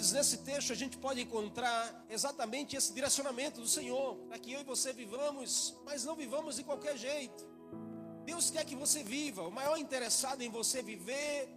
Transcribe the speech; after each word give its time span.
queridos, 0.00 0.12
nesse 0.12 0.38
texto 0.38 0.72
a 0.72 0.74
gente 0.74 0.96
pode 0.96 1.20
encontrar 1.20 2.06
exatamente 2.08 2.74
esse 2.74 2.92
direcionamento 2.92 3.60
do 3.60 3.68
Senhor, 3.68 4.16
para 4.28 4.38
que 4.38 4.52
eu 4.52 4.60
e 4.60 4.64
você 4.64 4.92
vivamos, 4.92 5.74
mas 5.84 6.04
não 6.04 6.16
vivamos 6.16 6.56
de 6.56 6.64
qualquer 6.64 6.96
jeito. 6.96 7.46
Deus 8.24 8.50
quer 8.50 8.64
que 8.64 8.74
você 8.74 9.02
viva, 9.02 9.42
o 9.42 9.50
maior 9.50 9.76
interessado 9.76 10.40
em 10.40 10.48
você 10.48 10.82
viver 10.82 11.48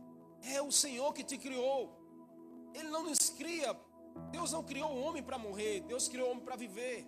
é 0.42 0.62
o 0.62 0.72
Senhor 0.72 1.14
que 1.14 1.24
te 1.24 1.38
criou. 1.38 1.90
Ele 2.74 2.90
não 2.90 3.04
nos 3.04 3.30
cria, 3.30 3.78
Deus 4.32 4.52
não 4.52 4.64
criou 4.64 4.92
o 4.92 5.02
homem 5.02 5.24
para 5.24 5.38
morrer, 5.38 5.82
Deus 5.82 6.10
criou 6.10 6.28
o 6.28 6.32
homem 6.32 6.44
para 6.44 6.58
viver. 6.58 7.08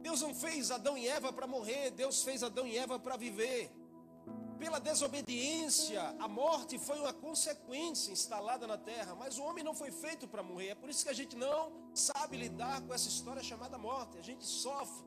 Deus 0.00 0.22
não 0.22 0.34
fez 0.34 0.70
Adão 0.70 0.96
e 0.96 1.06
Eva 1.06 1.32
para 1.32 1.46
morrer, 1.46 1.90
Deus 1.90 2.22
fez 2.22 2.42
Adão 2.42 2.66
e 2.66 2.78
Eva 2.78 2.98
para 2.98 3.16
viver. 3.16 3.70
Pela 4.58 4.80
desobediência, 4.80 6.02
a 6.18 6.26
morte 6.26 6.78
foi 6.78 6.98
uma 6.98 7.12
consequência 7.12 8.10
instalada 8.10 8.66
na 8.66 8.78
terra, 8.78 9.14
mas 9.14 9.38
o 9.38 9.42
homem 9.42 9.62
não 9.62 9.74
foi 9.74 9.90
feito 9.90 10.26
para 10.26 10.42
morrer. 10.42 10.68
É 10.68 10.74
por 10.74 10.88
isso 10.88 11.04
que 11.04 11.10
a 11.10 11.14
gente 11.14 11.36
não 11.36 11.90
sabe 11.94 12.38
lidar 12.38 12.80
com 12.80 12.94
essa 12.94 13.08
história 13.08 13.42
chamada 13.42 13.76
morte. 13.76 14.18
A 14.18 14.22
gente 14.22 14.44
sofre. 14.44 15.04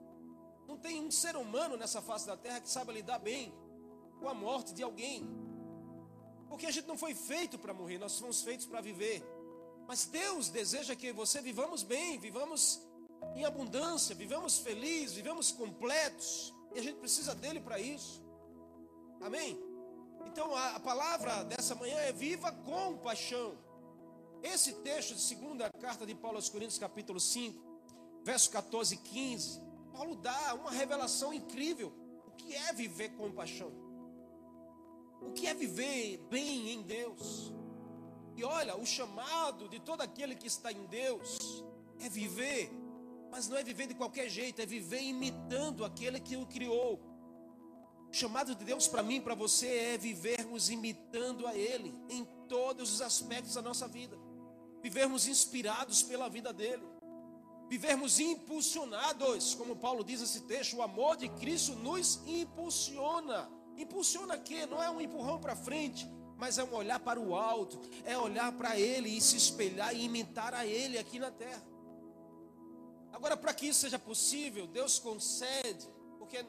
Não 0.67 0.77
tem 0.77 1.03
um 1.03 1.09
ser 1.09 1.35
humano 1.35 1.75
nessa 1.75 1.99
face 1.99 2.27
da 2.27 2.37
terra 2.37 2.61
que 2.61 2.69
saiba 2.69 2.91
lidar 2.91 3.17
bem 3.17 3.51
com 4.19 4.29
a 4.29 4.35
morte 4.35 4.71
de 4.73 4.83
alguém. 4.83 5.27
Porque 6.47 6.67
a 6.67 6.71
gente 6.71 6.87
não 6.87 6.97
foi 6.97 7.15
feito 7.15 7.57
para 7.57 7.73
morrer, 7.73 7.97
nós 7.97 8.19
fomos 8.19 8.43
feitos 8.43 8.67
para 8.67 8.81
viver. 8.81 9.23
Mas 9.87 10.05
Deus 10.05 10.49
deseja 10.49 10.95
que 10.95 11.11
você 11.11 11.41
vivamos 11.41 11.81
bem, 11.81 12.19
vivamos 12.19 12.81
em 13.35 13.45
abundância, 13.45 14.13
vivamos 14.15 14.59
felizes, 14.59 15.15
vivamos 15.15 15.51
completos. 15.51 16.53
E 16.75 16.79
a 16.79 16.83
gente 16.83 16.97
precisa 16.97 17.33
dele 17.33 17.59
para 17.59 17.79
isso. 17.79 18.28
Amém? 19.21 19.59
Então 20.25 20.55
a, 20.55 20.75
a 20.75 20.79
palavra 20.79 21.43
dessa 21.43 21.75
manhã 21.75 21.97
é 21.97 22.11
viva 22.11 22.51
com 22.51 22.97
paixão. 22.97 23.57
Esse 24.41 24.73
texto 24.73 25.13
de 25.13 25.21
segunda 25.21 25.69
carta 25.81 26.05
de 26.05 26.15
Paulo 26.15 26.37
aos 26.37 26.47
Coríntios, 26.47 26.77
capítulo 26.77 27.19
5, 27.19 27.61
verso 28.23 28.49
14 28.49 28.95
e 28.95 28.97
15, 28.97 29.61
Paulo 29.91 30.15
dá 30.15 30.53
uma 30.53 30.71
revelação 30.71 31.33
incrível. 31.33 31.91
O 32.25 32.31
que 32.31 32.55
é 32.55 32.71
viver 32.71 33.09
com 33.09 33.31
paixão? 33.31 33.71
O 35.21 35.31
que 35.33 35.47
é 35.47 35.53
viver 35.53 36.17
bem 36.29 36.71
em 36.71 36.81
Deus? 36.81 37.51
E 38.37 38.43
olha, 38.45 38.77
o 38.77 38.85
chamado 38.85 39.67
de 39.67 39.81
todo 39.81 39.99
aquele 39.99 40.33
que 40.33 40.47
está 40.47 40.71
em 40.71 40.85
Deus 40.85 41.65
é 41.99 42.07
viver, 42.07 42.71
mas 43.29 43.49
não 43.49 43.57
é 43.57 43.63
viver 43.63 43.87
de 43.87 43.95
qualquer 43.95 44.29
jeito, 44.29 44.61
é 44.61 44.65
viver 44.65 45.01
imitando 45.01 45.83
aquele 45.83 46.21
que 46.21 46.37
o 46.37 46.45
criou. 46.45 47.08
O 48.09 48.13
chamado 48.13 48.55
de 48.55 48.65
Deus 48.65 48.87
para 48.87 49.03
mim 49.03 49.21
para 49.21 49.35
você 49.35 49.67
é 49.67 49.97
vivermos 49.97 50.69
imitando 50.69 51.45
a 51.45 51.55
Ele 51.55 51.93
em 52.09 52.25
todos 52.47 52.91
os 52.91 53.01
aspectos 53.01 53.53
da 53.53 53.61
nossa 53.61 53.87
vida, 53.87 54.17
vivermos 54.81 55.27
inspirados 55.27 56.01
pela 56.01 56.27
vida 56.27 56.51
dEle, 56.51 56.83
vivermos 57.69 58.19
impulsionados, 58.19 59.53
como 59.53 59.75
Paulo 59.75 60.03
diz 60.03 60.21
nesse 60.21 60.41
texto, 60.41 60.75
o 60.75 60.81
amor 60.81 61.17
de 61.17 61.29
Cristo 61.29 61.75
nos 61.75 62.19
impulsiona. 62.25 63.47
Impulsiona 63.77 64.37
quê? 64.37 64.65
Não 64.65 64.81
é 64.81 64.89
um 64.89 64.99
empurrão 64.99 65.39
para 65.39 65.55
frente, 65.55 66.09
mas 66.35 66.57
é 66.57 66.63
um 66.63 66.73
olhar 66.73 66.99
para 66.99 67.19
o 67.19 67.35
alto, 67.35 67.79
é 68.03 68.17
olhar 68.17 68.51
para 68.53 68.79
Ele 68.79 69.09
e 69.09 69.21
se 69.21 69.37
espelhar 69.37 69.95
e 69.95 70.05
imitar 70.05 70.55
a 70.55 70.65
Ele 70.65 70.97
aqui 70.97 71.19
na 71.19 71.29
terra. 71.29 71.63
Agora, 73.11 73.37
para 73.37 73.53
que 73.53 73.67
isso 73.67 73.81
seja 73.81 73.99
possível, 73.99 74.65
Deus 74.65 74.97
concede, 74.97 75.87
porque 76.17 76.43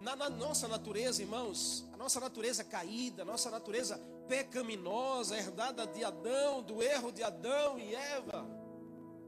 na, 0.00 0.14
na, 0.14 0.28
nossa 0.28 0.68
natureza, 0.68 1.22
irmãos, 1.22 1.86
a 1.92 1.96
nossa 1.96 2.20
natureza 2.20 2.62
caída, 2.62 3.22
a 3.22 3.24
nossa 3.24 3.50
natureza 3.50 3.98
pecaminosa, 4.28 5.36
herdada 5.36 5.86
de 5.86 6.04
Adão, 6.04 6.62
do 6.62 6.82
erro 6.82 7.12
de 7.12 7.22
Adão 7.22 7.78
e 7.78 7.94
Eva, 7.94 8.46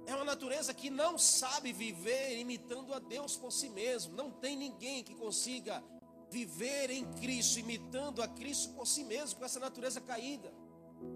é 0.06 0.14
uma 0.14 0.24
natureza 0.24 0.72
que 0.72 0.88
não 0.88 1.18
sabe 1.18 1.70
viver 1.70 2.38
imitando 2.38 2.94
a 2.94 2.98
Deus 2.98 3.36
por 3.36 3.52
si 3.52 3.68
mesmo. 3.68 4.16
Não 4.16 4.30
tem 4.30 4.56
ninguém 4.56 5.04
que 5.04 5.14
consiga 5.14 5.84
viver 6.30 6.90
em 6.90 7.04
Cristo, 7.12 7.58
imitando 7.58 8.22
a 8.22 8.28
Cristo 8.28 8.72
por 8.72 8.86
si 8.86 9.04
mesmo, 9.04 9.38
com 9.38 9.44
essa 9.44 9.60
natureza 9.60 10.00
caída. 10.00 10.50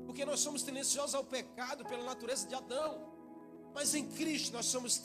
Porque 0.05 0.27
nós 0.27 0.41
somos 0.41 0.63
tendenciosos 0.63 1.15
ao 1.15 1.25
pecado 1.25 1.87
pela 1.87 2.05
natureza 2.05 2.47
de 2.47 2.55
Adão. 2.55 3.11
Mas 3.75 3.95
em 3.95 4.07
Cristo 4.07 4.53
nós 4.53 4.67
somos 4.67 5.03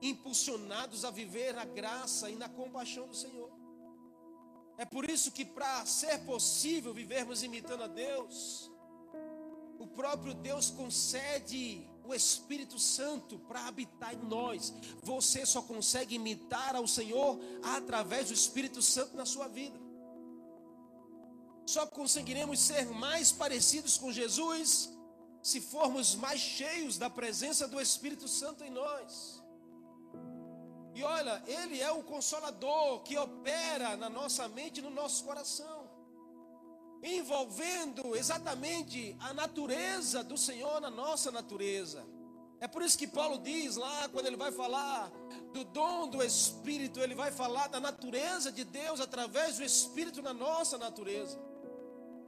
impulsionados 0.00 1.04
a 1.04 1.10
viver 1.12 1.56
a 1.56 1.64
graça 1.64 2.28
e 2.28 2.34
na 2.34 2.48
compaixão 2.48 3.06
do 3.06 3.14
Senhor. 3.14 3.61
É 4.78 4.84
por 4.84 5.08
isso 5.08 5.30
que, 5.30 5.44
para 5.44 5.84
ser 5.86 6.18
possível 6.20 6.92
vivermos 6.94 7.42
imitando 7.42 7.84
a 7.84 7.86
Deus, 7.86 8.70
o 9.78 9.86
próprio 9.86 10.34
Deus 10.34 10.70
concede 10.70 11.86
o 12.04 12.14
Espírito 12.14 12.78
Santo 12.78 13.38
para 13.40 13.66
habitar 13.66 14.14
em 14.14 14.24
nós. 14.28 14.72
Você 15.02 15.44
só 15.46 15.62
consegue 15.62 16.16
imitar 16.16 16.74
ao 16.74 16.86
Senhor 16.86 17.38
através 17.62 18.28
do 18.28 18.34
Espírito 18.34 18.82
Santo 18.82 19.16
na 19.16 19.24
sua 19.24 19.48
vida. 19.48 19.78
Só 21.66 21.86
conseguiremos 21.86 22.60
ser 22.60 22.86
mais 22.86 23.30
parecidos 23.30 23.96
com 23.96 24.12
Jesus 24.12 24.90
se 25.42 25.60
formos 25.60 26.14
mais 26.14 26.40
cheios 26.40 26.96
da 26.96 27.10
presença 27.10 27.66
do 27.66 27.80
Espírito 27.80 28.28
Santo 28.28 28.62
em 28.64 28.70
nós. 28.70 29.41
E 30.94 31.02
olha, 31.02 31.42
Ele 31.46 31.80
é 31.80 31.90
o 31.90 32.02
consolador 32.02 33.00
que 33.02 33.16
opera 33.16 33.96
na 33.96 34.10
nossa 34.10 34.46
mente 34.48 34.78
e 34.78 34.82
no 34.82 34.90
nosso 34.90 35.24
coração, 35.24 35.90
envolvendo 37.02 38.14
exatamente 38.14 39.16
a 39.20 39.32
natureza 39.32 40.22
do 40.22 40.36
Senhor 40.36 40.80
na 40.80 40.90
nossa 40.90 41.30
natureza. 41.30 42.06
É 42.60 42.68
por 42.68 42.82
isso 42.82 42.96
que 42.96 43.08
Paulo 43.08 43.38
diz 43.38 43.74
lá, 43.74 44.08
quando 44.10 44.26
ele 44.26 44.36
vai 44.36 44.52
falar 44.52 45.10
do 45.52 45.64
dom 45.64 46.06
do 46.06 46.22
Espírito, 46.22 47.00
ele 47.00 47.14
vai 47.14 47.32
falar 47.32 47.66
da 47.66 47.80
natureza 47.80 48.52
de 48.52 48.62
Deus 48.62 49.00
através 49.00 49.56
do 49.56 49.64
Espírito 49.64 50.22
na 50.22 50.32
nossa 50.32 50.78
natureza. 50.78 51.40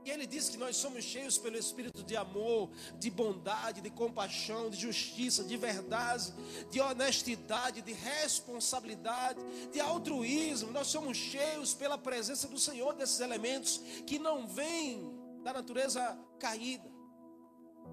E 0.05 0.11
ele 0.11 0.27
diz 0.27 0.51
que 0.51 0.59
nós 0.59 0.77
somos 0.77 1.03
cheios 1.03 1.39
pelo 1.39 1.57
espírito 1.57 2.03
de 2.03 2.15
amor, 2.15 2.71
de 2.99 3.11
bondade, 3.11 3.81
de 3.81 3.89
compaixão, 3.89 4.69
de 4.69 4.77
justiça, 4.77 5.43
de 5.43 5.57
verdade, 5.57 6.33
de 6.71 6.79
honestidade, 6.79 7.81
de 7.81 7.93
responsabilidade, 7.93 9.41
de 9.73 9.81
altruísmo. 9.81 10.71
Nós 10.73 10.89
somos 10.89 11.17
cheios 11.17 11.73
pela 11.73 11.97
presença 11.97 12.47
do 12.47 12.59
Senhor 12.59 12.95
desses 12.95 13.21
elementos 13.21 13.81
que 14.07 14.19
não 14.19 14.47
vêm 14.47 15.11
da 15.43 15.55
natureza 15.55 16.19
caída. 16.39 16.93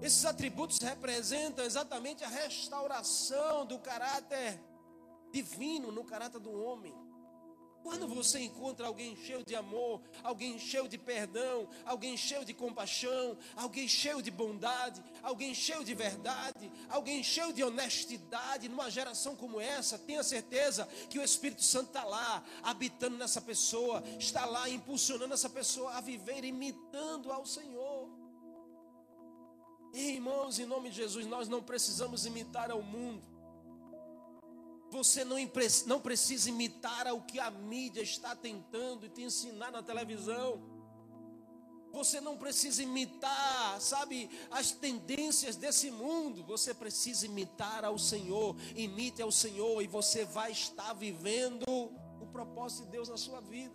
Esses 0.02 0.26
atributos 0.26 0.78
representam 0.78 1.64
exatamente 1.64 2.24
a 2.24 2.28
restauração 2.28 3.64
do 3.64 3.78
caráter 3.78 4.60
divino 5.32 5.90
no 5.90 6.04
caráter 6.04 6.40
do 6.40 6.52
homem. 6.52 6.94
Quando 7.82 8.06
você 8.06 8.38
encontra 8.38 8.86
alguém 8.86 9.16
cheio 9.16 9.44
de 9.44 9.56
amor, 9.56 10.00
alguém 10.22 10.58
cheio 10.58 10.88
de 10.88 10.96
perdão, 10.96 11.68
alguém 11.84 12.16
cheio 12.16 12.44
de 12.44 12.54
compaixão, 12.54 13.36
alguém 13.56 13.88
cheio 13.88 14.22
de 14.22 14.30
bondade, 14.30 15.02
alguém 15.22 15.52
cheio 15.52 15.84
de 15.84 15.92
verdade, 15.92 16.70
alguém 16.88 17.24
cheio 17.24 17.52
de 17.52 17.64
honestidade, 17.64 18.68
numa 18.68 18.88
geração 18.88 19.34
como 19.34 19.60
essa, 19.60 19.98
tenha 19.98 20.22
certeza 20.22 20.86
que 21.10 21.18
o 21.18 21.24
Espírito 21.24 21.64
Santo 21.64 21.88
está 21.88 22.04
lá, 22.04 22.44
habitando 22.62 23.16
nessa 23.16 23.40
pessoa, 23.40 24.02
está 24.18 24.44
lá 24.44 24.68
impulsionando 24.68 25.34
essa 25.34 25.50
pessoa 25.50 25.92
a 25.94 26.00
viver 26.00 26.44
imitando 26.44 27.32
ao 27.32 27.44
Senhor. 27.44 28.08
Irmãos, 29.92 30.58
em 30.58 30.64
nome 30.64 30.88
de 30.88 30.96
Jesus, 30.96 31.26
nós 31.26 31.48
não 31.48 31.62
precisamos 31.62 32.24
imitar 32.24 32.70
ao 32.70 32.80
mundo. 32.80 33.41
Você 34.92 35.24
não, 35.24 35.36
não 35.86 36.00
precisa 36.02 36.50
imitar 36.50 37.10
o 37.14 37.22
que 37.22 37.40
a 37.40 37.50
mídia 37.50 38.02
está 38.02 38.36
tentando 38.36 39.08
te 39.08 39.22
ensinar 39.22 39.70
na 39.70 39.82
televisão. 39.82 40.62
Você 41.90 42.20
não 42.20 42.36
precisa 42.36 42.82
imitar, 42.82 43.80
sabe, 43.80 44.28
as 44.50 44.70
tendências 44.70 45.56
desse 45.56 45.90
mundo. 45.90 46.44
Você 46.44 46.74
precisa 46.74 47.24
imitar 47.24 47.86
ao 47.86 47.98
Senhor. 47.98 48.54
Imite 48.76 49.22
ao 49.22 49.32
Senhor 49.32 49.80
e 49.80 49.86
você 49.86 50.26
vai 50.26 50.52
estar 50.52 50.92
vivendo 50.92 51.64
o 52.20 52.26
propósito 52.26 52.84
de 52.84 52.90
Deus 52.90 53.08
na 53.08 53.16
sua 53.16 53.40
vida. 53.40 53.74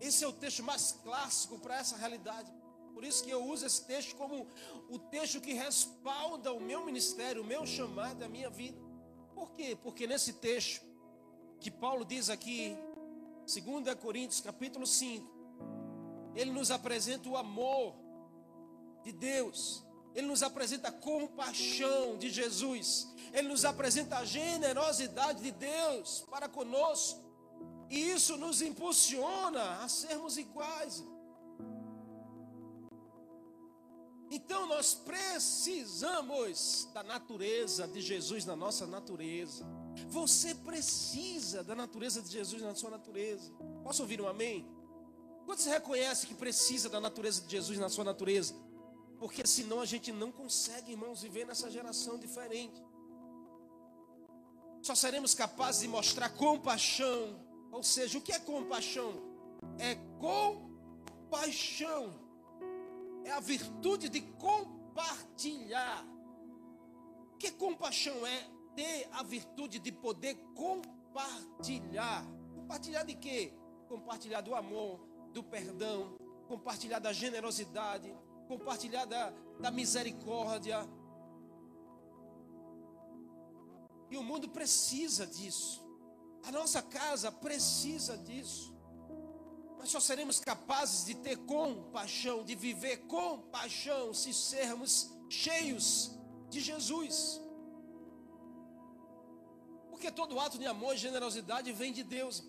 Esse 0.00 0.24
é 0.24 0.26
o 0.26 0.32
texto 0.32 0.64
mais 0.64 0.90
clássico 1.04 1.60
para 1.60 1.78
essa 1.78 1.96
realidade. 1.96 2.52
Por 2.98 3.04
isso 3.04 3.22
que 3.22 3.30
eu 3.30 3.44
uso 3.44 3.64
esse 3.64 3.84
texto 3.84 4.16
como 4.16 4.48
o 4.88 4.98
texto 4.98 5.40
que 5.40 5.52
respalda 5.52 6.52
o 6.52 6.60
meu 6.60 6.84
ministério, 6.84 7.42
o 7.42 7.46
meu 7.46 7.64
chamado, 7.64 8.24
a 8.24 8.28
minha 8.28 8.50
vida. 8.50 8.76
Por 9.36 9.52
quê? 9.52 9.78
Porque 9.80 10.04
nesse 10.04 10.32
texto 10.32 10.84
que 11.60 11.70
Paulo 11.70 12.04
diz 12.04 12.28
aqui, 12.28 12.76
2 13.46 13.94
Coríntios 14.00 14.40
capítulo 14.40 14.84
5, 14.84 15.24
ele 16.34 16.50
nos 16.50 16.72
apresenta 16.72 17.28
o 17.28 17.36
amor 17.36 17.94
de 19.04 19.12
Deus, 19.12 19.86
ele 20.12 20.26
nos 20.26 20.42
apresenta 20.42 20.88
a 20.88 20.92
compaixão 20.92 22.18
de 22.18 22.30
Jesus, 22.30 23.06
ele 23.32 23.46
nos 23.46 23.64
apresenta 23.64 24.18
a 24.18 24.24
generosidade 24.24 25.40
de 25.40 25.52
Deus 25.52 26.24
para 26.28 26.48
conosco, 26.48 27.20
e 27.88 28.10
isso 28.10 28.36
nos 28.36 28.60
impulsiona 28.60 29.84
a 29.84 29.88
sermos 29.88 30.36
iguais. 30.36 31.04
Então 34.30 34.66
nós 34.66 34.94
precisamos 34.94 36.88
da 36.92 37.02
natureza 37.02 37.88
de 37.88 38.00
Jesus 38.00 38.44
na 38.44 38.54
nossa 38.54 38.86
natureza. 38.86 39.66
Você 40.08 40.54
precisa 40.54 41.64
da 41.64 41.74
natureza 41.74 42.20
de 42.20 42.30
Jesus 42.30 42.62
na 42.62 42.74
sua 42.74 42.90
natureza. 42.90 43.50
Posso 43.82 44.02
ouvir 44.02 44.20
um 44.20 44.28
amém? 44.28 44.68
Quando 45.46 45.60
você 45.60 45.70
reconhece 45.70 46.26
que 46.26 46.34
precisa 46.34 46.90
da 46.90 47.00
natureza 47.00 47.40
de 47.40 47.50
Jesus 47.50 47.78
na 47.78 47.88
sua 47.88 48.04
natureza? 48.04 48.54
Porque 49.18 49.46
senão 49.46 49.80
a 49.80 49.86
gente 49.86 50.12
não 50.12 50.30
consegue, 50.30 50.92
irmãos, 50.92 51.22
viver 51.22 51.46
nessa 51.46 51.70
geração 51.70 52.18
diferente. 52.18 52.84
Só 54.82 54.94
seremos 54.94 55.34
capazes 55.34 55.80
de 55.80 55.88
mostrar 55.88 56.28
compaixão. 56.28 57.40
Ou 57.72 57.82
seja, 57.82 58.18
o 58.18 58.20
que 58.20 58.32
é 58.32 58.38
compaixão? 58.38 59.14
É 59.78 59.94
compaixão. 60.20 62.27
É 63.28 63.32
a 63.32 63.40
virtude 63.40 64.08
de 64.08 64.22
compartilhar. 64.22 66.02
Que 67.38 67.50
compaixão 67.50 68.26
é? 68.26 68.48
Ter 68.74 69.06
a 69.12 69.22
virtude 69.22 69.78
de 69.78 69.92
poder 69.92 70.34
compartilhar. 70.54 72.24
Compartilhar 72.54 73.02
de 73.02 73.14
quê? 73.14 73.52
Compartilhar 73.86 74.40
do 74.40 74.54
amor, 74.54 74.98
do 75.34 75.44
perdão, 75.44 76.16
compartilhar 76.46 77.00
da 77.00 77.12
generosidade, 77.12 78.16
compartilhar 78.46 79.04
da, 79.04 79.30
da 79.60 79.70
misericórdia. 79.70 80.88
E 84.10 84.16
o 84.16 84.22
mundo 84.22 84.48
precisa 84.48 85.26
disso. 85.26 85.86
A 86.46 86.50
nossa 86.50 86.80
casa 86.80 87.30
precisa 87.30 88.16
disso. 88.16 88.74
Nós 89.78 89.90
só 89.90 90.00
seremos 90.00 90.40
capazes 90.40 91.04
de 91.04 91.14
ter 91.14 91.36
compaixão, 91.38 92.44
de 92.44 92.54
viver 92.54 93.06
com 93.06 93.40
paixão, 93.42 94.12
se 94.12 94.34
sermos 94.34 95.10
cheios 95.28 96.10
de 96.50 96.60
Jesus. 96.60 97.40
Porque 99.90 100.10
todo 100.10 100.38
ato 100.38 100.58
de 100.58 100.66
amor 100.66 100.94
e 100.94 100.98
generosidade 100.98 101.72
vem 101.72 101.92
de 101.92 102.02
Deus. 102.02 102.44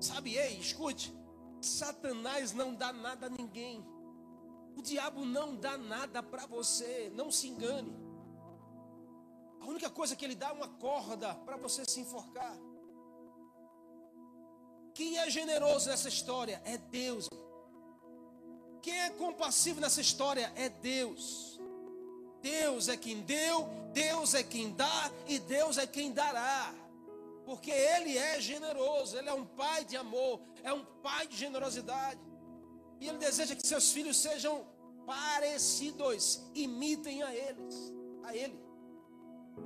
Sabe, 0.00 0.36
ei, 0.36 0.58
escute. 0.58 1.14
Satanás 1.60 2.52
não 2.52 2.74
dá 2.74 2.92
nada 2.92 3.26
a 3.26 3.30
ninguém. 3.30 3.84
O 4.76 4.82
diabo 4.82 5.24
não 5.24 5.56
dá 5.56 5.76
nada 5.78 6.22
para 6.22 6.46
você, 6.46 7.10
não 7.14 7.30
se 7.30 7.48
engane. 7.48 7.94
A 9.60 9.66
única 9.66 9.90
coisa 9.90 10.14
que 10.14 10.24
ele 10.24 10.34
dá 10.34 10.48
é 10.48 10.52
uma 10.52 10.68
corda 10.68 11.34
para 11.34 11.56
você 11.56 11.84
se 11.84 12.00
enforcar. 12.00 12.56
Quem 14.96 15.18
é 15.18 15.28
generoso 15.28 15.90
nessa 15.90 16.08
história 16.08 16.58
é 16.64 16.78
Deus. 16.78 17.28
Quem 18.80 18.98
é 18.98 19.10
compassivo 19.10 19.78
nessa 19.78 20.00
história 20.00 20.50
é 20.56 20.70
Deus. 20.70 21.60
Deus 22.40 22.88
é 22.88 22.96
quem 22.96 23.20
deu, 23.20 23.68
Deus 23.92 24.32
é 24.32 24.42
quem 24.42 24.72
dá 24.72 25.12
e 25.26 25.38
Deus 25.38 25.76
é 25.76 25.86
quem 25.86 26.12
dará. 26.12 26.74
Porque 27.44 27.70
Ele 27.70 28.16
é 28.16 28.40
generoso, 28.40 29.18
Ele 29.18 29.28
é 29.28 29.34
um 29.34 29.44
pai 29.44 29.84
de 29.84 29.98
amor, 29.98 30.40
é 30.62 30.72
um 30.72 30.82
pai 31.02 31.26
de 31.26 31.36
generosidade. 31.36 32.20
E 32.98 33.06
Ele 33.06 33.18
deseja 33.18 33.54
que 33.54 33.66
seus 33.66 33.92
filhos 33.92 34.16
sejam 34.16 34.66
parecidos, 35.04 36.40
imitem 36.54 37.22
a 37.22 37.34
eles, 37.34 37.92
a 38.24 38.34
Ele. 38.34 38.58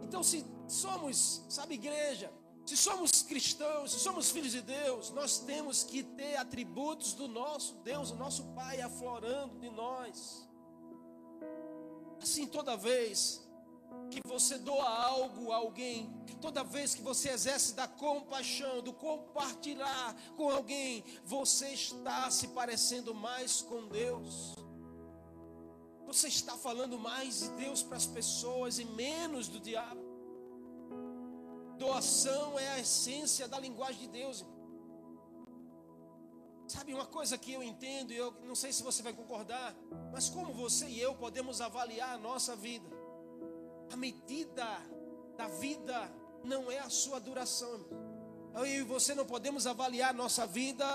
Então, 0.03 0.25
se 0.25 0.45
somos, 0.67 1.45
sabe, 1.49 1.75
igreja, 1.75 2.33
se 2.65 2.77
somos 2.77 3.23
cristãos, 3.23 3.93
se 3.93 3.99
somos 3.99 4.31
filhos 4.31 4.53
de 4.53 4.63
Deus, 4.63 5.11
nós 5.11 5.39
temos 5.39 5.83
que 5.83 6.03
ter 6.03 6.37
atributos 6.37 7.15
do 7.15 7.27
nosso 7.27 7.75
Deus, 7.77 8.11
o 8.11 8.17
nosso 8.17 8.45
Pai, 8.55 8.81
aflorando 8.81 9.59
de 9.59 9.71
nós. 9.71 10.49
Assim, 12.23 12.47
toda 12.47 12.77
vez 12.77 13.47
que 14.11 14.21
você 14.27 14.59
doa 14.59 14.89
algo 14.89 15.53
a 15.53 15.57
alguém, 15.57 16.13
toda 16.41 16.63
vez 16.63 16.95
que 16.95 17.03
você 17.03 17.31
exerce 17.31 17.75
da 17.75 17.89
compaixão, 17.89 18.83
do 18.83 18.93
compartilhar 18.93 20.17
com 20.37 20.51
alguém, 20.51 21.05
você 21.25 21.69
está 21.71 22.31
se 22.31 22.49
parecendo 22.49 23.15
mais 23.15 23.63
com 23.63 23.89
Deus. 23.89 24.55
Você 26.07 26.29
está 26.29 26.57
falando 26.57 26.99
mais 26.99 27.41
de 27.41 27.49
Deus 27.51 27.83
para 27.83 27.97
as 27.97 28.07
pessoas 28.07 28.79
e 28.79 28.85
menos 28.85 29.49
do 29.49 29.61
diabo. 29.61 30.10
Doação 31.81 32.59
é 32.59 32.69
a 32.73 32.79
essência 32.79 33.49
da 33.49 33.59
linguagem 33.59 34.03
de 34.03 34.09
Deus. 34.09 34.45
Sabe 36.69 36.93
uma 36.93 37.07
coisa 37.07 37.39
que 37.39 37.55
eu 37.55 37.63
entendo, 37.63 38.13
e 38.13 38.17
eu 38.19 38.33
não 38.45 38.55
sei 38.55 38.71
se 38.71 38.83
você 38.83 39.03
vai 39.03 39.15
concordar, 39.15 39.75
mas 40.13 40.29
como 40.29 40.53
você 40.53 40.87
e 40.87 41.01
eu 41.01 41.15
podemos 41.15 41.63
avaliar 41.63 42.11
a 42.11 42.19
nossa 42.19 42.55
vida? 42.55 42.87
A 43.91 43.97
medida 43.97 44.67
da 45.39 45.49
vida 45.49 46.13
não 46.45 46.71
é 46.71 46.79
a 46.81 46.91
sua 46.91 47.19
duração. 47.19 47.81
Eu 48.55 48.67
e 48.67 48.83
você 48.83 49.15
não 49.15 49.25
podemos 49.25 49.67
avaliar 49.67 50.11
a 50.11 50.19
nossa 50.23 50.47
vida 50.47 50.87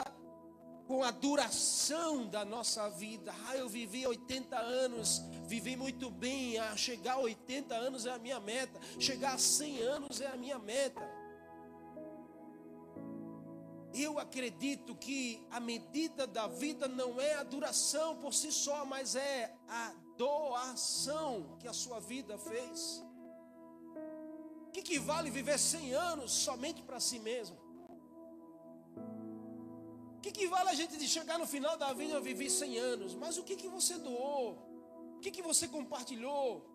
com 0.87 1.03
a 1.03 1.11
duração 1.11 2.27
da 2.27 2.45
nossa 2.45 2.89
vida. 2.89 3.33
Ah, 3.47 3.57
eu 3.57 3.67
vivi 3.67 4.05
80 4.05 4.57
anos, 4.57 5.21
vivi 5.45 5.75
muito 5.75 6.09
bem. 6.09 6.57
Ah, 6.57 6.75
chegar 6.75 7.13
a 7.13 7.19
80 7.19 7.75
anos 7.75 8.05
é 8.05 8.11
a 8.11 8.19
minha 8.19 8.39
meta. 8.39 8.79
Chegar 8.99 9.33
a 9.33 9.37
100 9.37 9.81
anos 9.81 10.21
é 10.21 10.27
a 10.27 10.37
minha 10.37 10.59
meta. 10.59 11.01
Eu 13.93 14.19
acredito 14.19 14.93
que 14.95 15.41
a 15.49 15.59
medida 15.59 16.27
da 16.27 16.47
vida 16.47 16.87
não 16.87 17.19
é 17.19 17.35
a 17.35 17.43
duração 17.43 18.17
por 18.17 18.33
si 18.33 18.51
só, 18.51 18.85
mas 18.85 19.15
é 19.15 19.55
a 19.69 19.93
doação 20.17 21.55
que 21.59 21.67
a 21.67 21.73
sua 21.73 21.99
vida 21.99 22.37
fez. 22.37 23.01
O 24.67 24.71
que, 24.71 24.81
que 24.81 24.99
vale 24.99 25.29
viver 25.29 25.57
100 25.57 25.93
anos 25.93 26.31
somente 26.31 26.83
para 26.83 26.99
si 26.99 27.19
mesmo? 27.19 27.64
Que, 30.25 30.31
que 30.31 30.47
vale 30.47 30.69
a 30.69 30.73
gente 30.73 30.97
de 30.97 31.07
chegar 31.07 31.37
no 31.37 31.45
final 31.45 31.77
da 31.77 31.93
vida 31.93 32.13
eu 32.13 32.21
vivi 32.21 32.49
100 32.49 32.77
anos? 32.79 33.13
Mas 33.13 33.37
o 33.37 33.43
que, 33.43 33.55
que 33.55 33.67
você 33.67 33.95
doou? 33.97 34.53
O 35.17 35.19
que, 35.19 35.29
que 35.29 35.41
você 35.41 35.67
compartilhou? 35.67 36.65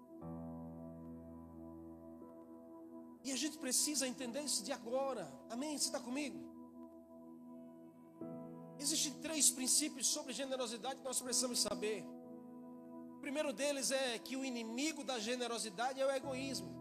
E 3.25 3.33
a 3.33 3.37
gente 3.37 3.59
precisa 3.59 4.07
entender 4.07 4.43
isso 4.43 4.63
de 4.63 4.73
agora. 4.73 5.29
Amém? 5.51 5.77
Você 5.77 5.87
está 5.87 5.99
comigo? 5.99 6.39
Existem 8.79 9.15
três 9.15 9.51
princípios 9.51 10.07
sobre 10.07 10.33
generosidade 10.33 11.01
que 11.01 11.05
nós 11.05 11.21
precisamos 11.21 11.59
saber. 11.59 12.05
O 13.17 13.21
primeiro 13.21 13.53
deles 13.53 13.91
é 13.91 14.19
que 14.19 14.37
o 14.37 14.45
inimigo 14.45 15.03
da 15.03 15.19
generosidade 15.19 16.01
é 16.01 16.07
o 16.07 16.11
egoísmo. 16.11 16.80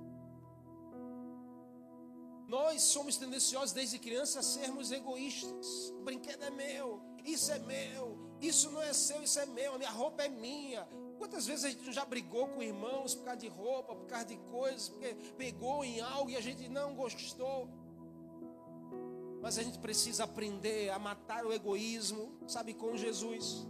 Nós 2.49 2.81
somos 2.81 3.15
tendenciosos 3.15 3.71
desde 3.73 3.99
criança 3.99 4.39
a 4.39 4.43
sermos 4.43 4.91
egoístas. 4.91 5.93
O 5.99 6.01
brinquedo 6.01 6.41
é 6.41 6.49
meu, 6.49 6.99
isso 7.23 7.51
é 7.51 7.59
meu, 7.59 8.17
isso 8.41 8.71
não 8.71 8.81
é 8.81 8.91
seu, 8.91 9.21
isso 9.21 9.39
é 9.39 9.45
meu, 9.45 9.75
a 9.75 9.77
minha 9.77 9.91
roupa 9.91 10.23
é 10.23 10.29
minha. 10.29 10.83
Quantas 11.19 11.45
vezes 11.45 11.65
a 11.65 11.69
gente 11.69 11.91
já 11.91 12.03
brigou 12.03 12.47
com 12.47 12.63
irmãos 12.63 13.13
por 13.13 13.25
causa 13.25 13.39
de 13.39 13.47
roupa, 13.47 13.95
por 13.95 14.07
causa 14.07 14.25
de 14.25 14.37
coisas, 14.37 14.89
porque 14.89 15.13
pegou 15.37 15.85
em 15.85 16.01
algo 16.01 16.31
e 16.31 16.35
a 16.35 16.41
gente 16.41 16.67
não 16.67 16.95
gostou. 16.95 17.69
Mas 19.43 19.59
a 19.59 19.63
gente 19.63 19.77
precisa 19.77 20.23
aprender 20.23 20.89
a 20.89 20.97
matar 20.97 21.45
o 21.45 21.53
egoísmo, 21.53 22.33
sabe, 22.47 22.73
com 22.73 22.97
Jesus. 22.97 23.67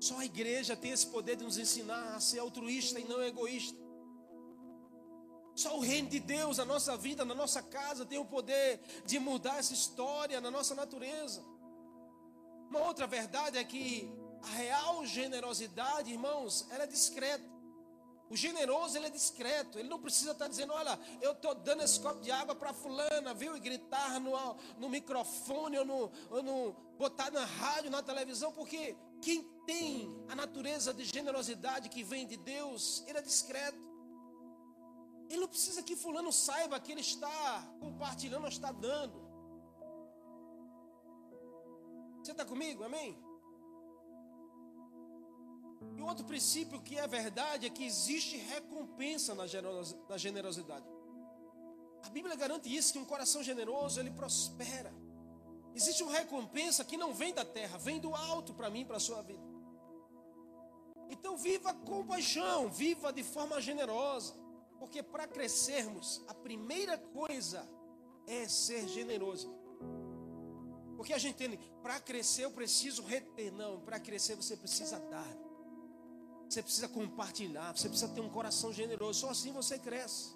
Só 0.00 0.18
a 0.18 0.24
igreja 0.24 0.74
tem 0.74 0.90
esse 0.90 1.06
poder 1.06 1.36
de 1.36 1.44
nos 1.44 1.56
ensinar 1.56 2.16
a 2.16 2.20
ser 2.20 2.40
altruísta 2.40 2.98
e 2.98 3.04
não 3.04 3.22
egoísta. 3.22 3.79
Só 5.60 5.76
o 5.76 5.80
reino 5.80 6.08
de 6.08 6.18
Deus, 6.18 6.58
a 6.58 6.64
nossa 6.64 6.96
vida, 6.96 7.22
na 7.22 7.34
nossa 7.34 7.62
casa, 7.62 8.06
tem 8.06 8.16
o 8.16 8.24
poder 8.24 8.80
de 9.04 9.18
mudar 9.18 9.58
essa 9.58 9.74
história 9.74 10.40
na 10.40 10.50
nossa 10.50 10.74
natureza. 10.74 11.44
Uma 12.70 12.80
outra 12.80 13.06
verdade 13.06 13.58
é 13.58 13.62
que 13.62 14.10
a 14.42 14.46
real 14.52 15.04
generosidade, 15.04 16.10
irmãos, 16.10 16.66
ela 16.70 16.84
é 16.84 16.86
discreta. 16.86 17.44
O 18.30 18.36
generoso, 18.38 18.96
ele 18.96 19.08
é 19.08 19.10
discreto. 19.10 19.78
Ele 19.78 19.90
não 19.90 20.00
precisa 20.00 20.30
estar 20.30 20.48
dizendo, 20.48 20.72
olha, 20.72 20.98
eu 21.20 21.32
estou 21.32 21.54
dando 21.54 21.82
esse 21.82 22.00
copo 22.00 22.22
de 22.22 22.30
água 22.30 22.54
para 22.54 22.72
fulana, 22.72 23.34
viu? 23.34 23.54
E 23.54 23.60
gritar 23.60 24.18
no, 24.18 24.32
no 24.78 24.88
microfone 24.88 25.78
ou 25.78 25.84
no, 25.84 26.10
ou 26.30 26.42
no 26.42 26.72
botar 26.96 27.30
na 27.30 27.44
rádio, 27.44 27.90
na 27.90 28.02
televisão, 28.02 28.50
porque 28.50 28.96
quem 29.20 29.42
tem 29.66 30.24
a 30.26 30.34
natureza 30.34 30.94
de 30.94 31.04
generosidade 31.04 31.90
que 31.90 32.02
vem 32.02 32.26
de 32.26 32.38
Deus, 32.38 33.04
ele 33.06 33.18
é 33.18 33.22
discreto. 33.22 33.89
Ele 35.30 35.40
não 35.40 35.48
precisa 35.48 35.82
que 35.82 35.94
fulano 35.94 36.32
saiba 36.32 36.78
que 36.80 36.90
ele 36.92 37.00
está 37.00 37.64
compartilhando 37.78 38.42
ou 38.42 38.48
está 38.48 38.72
dando. 38.72 39.18
Você 42.18 42.32
está 42.32 42.44
comigo? 42.44 42.82
Amém? 42.82 43.16
E 45.96 46.02
outro 46.02 46.24
princípio 46.24 46.82
que 46.82 46.98
é 46.98 47.06
verdade 47.06 47.66
é 47.66 47.70
que 47.70 47.84
existe 47.84 48.36
recompensa 48.36 49.34
na 49.34 50.16
generosidade. 50.16 50.84
A 52.02 52.08
Bíblia 52.10 52.34
garante 52.34 52.74
isso, 52.74 52.92
que 52.92 52.98
um 52.98 53.04
coração 53.04 53.42
generoso, 53.42 54.00
ele 54.00 54.10
prospera. 54.10 54.92
Existe 55.74 56.02
uma 56.02 56.12
recompensa 56.12 56.84
que 56.84 56.96
não 56.96 57.14
vem 57.14 57.32
da 57.32 57.44
terra, 57.44 57.78
vem 57.78 58.00
do 58.00 58.14
alto 58.14 58.52
para 58.52 58.68
mim, 58.68 58.84
para 58.84 58.96
a 58.96 59.00
sua 59.00 59.22
vida. 59.22 59.48
Então 61.08 61.36
viva 61.36 61.72
com 61.72 62.04
paixão, 62.04 62.68
viva 62.68 63.12
de 63.12 63.22
forma 63.22 63.60
generosa, 63.60 64.34
porque 64.80 65.02
para 65.02 65.28
crescermos, 65.28 66.24
a 66.26 66.32
primeira 66.32 66.96
coisa 66.96 67.68
é 68.26 68.48
ser 68.48 68.88
generoso. 68.88 69.54
Porque 70.96 71.12
a 71.12 71.18
gente 71.18 71.34
entende, 71.34 71.58
para 71.82 72.00
crescer 72.00 72.46
eu 72.46 72.50
preciso 72.50 73.02
reter, 73.02 73.52
não, 73.52 73.80
para 73.82 74.00
crescer 74.00 74.34
você 74.34 74.56
precisa 74.56 74.98
dar. 74.98 75.36
Você 76.48 76.62
precisa 76.62 76.88
compartilhar, 76.88 77.76
você 77.76 77.88
precisa 77.88 78.12
ter 78.12 78.22
um 78.22 78.30
coração 78.30 78.72
generoso, 78.72 79.20
só 79.20 79.30
assim 79.30 79.52
você 79.52 79.78
cresce. 79.78 80.34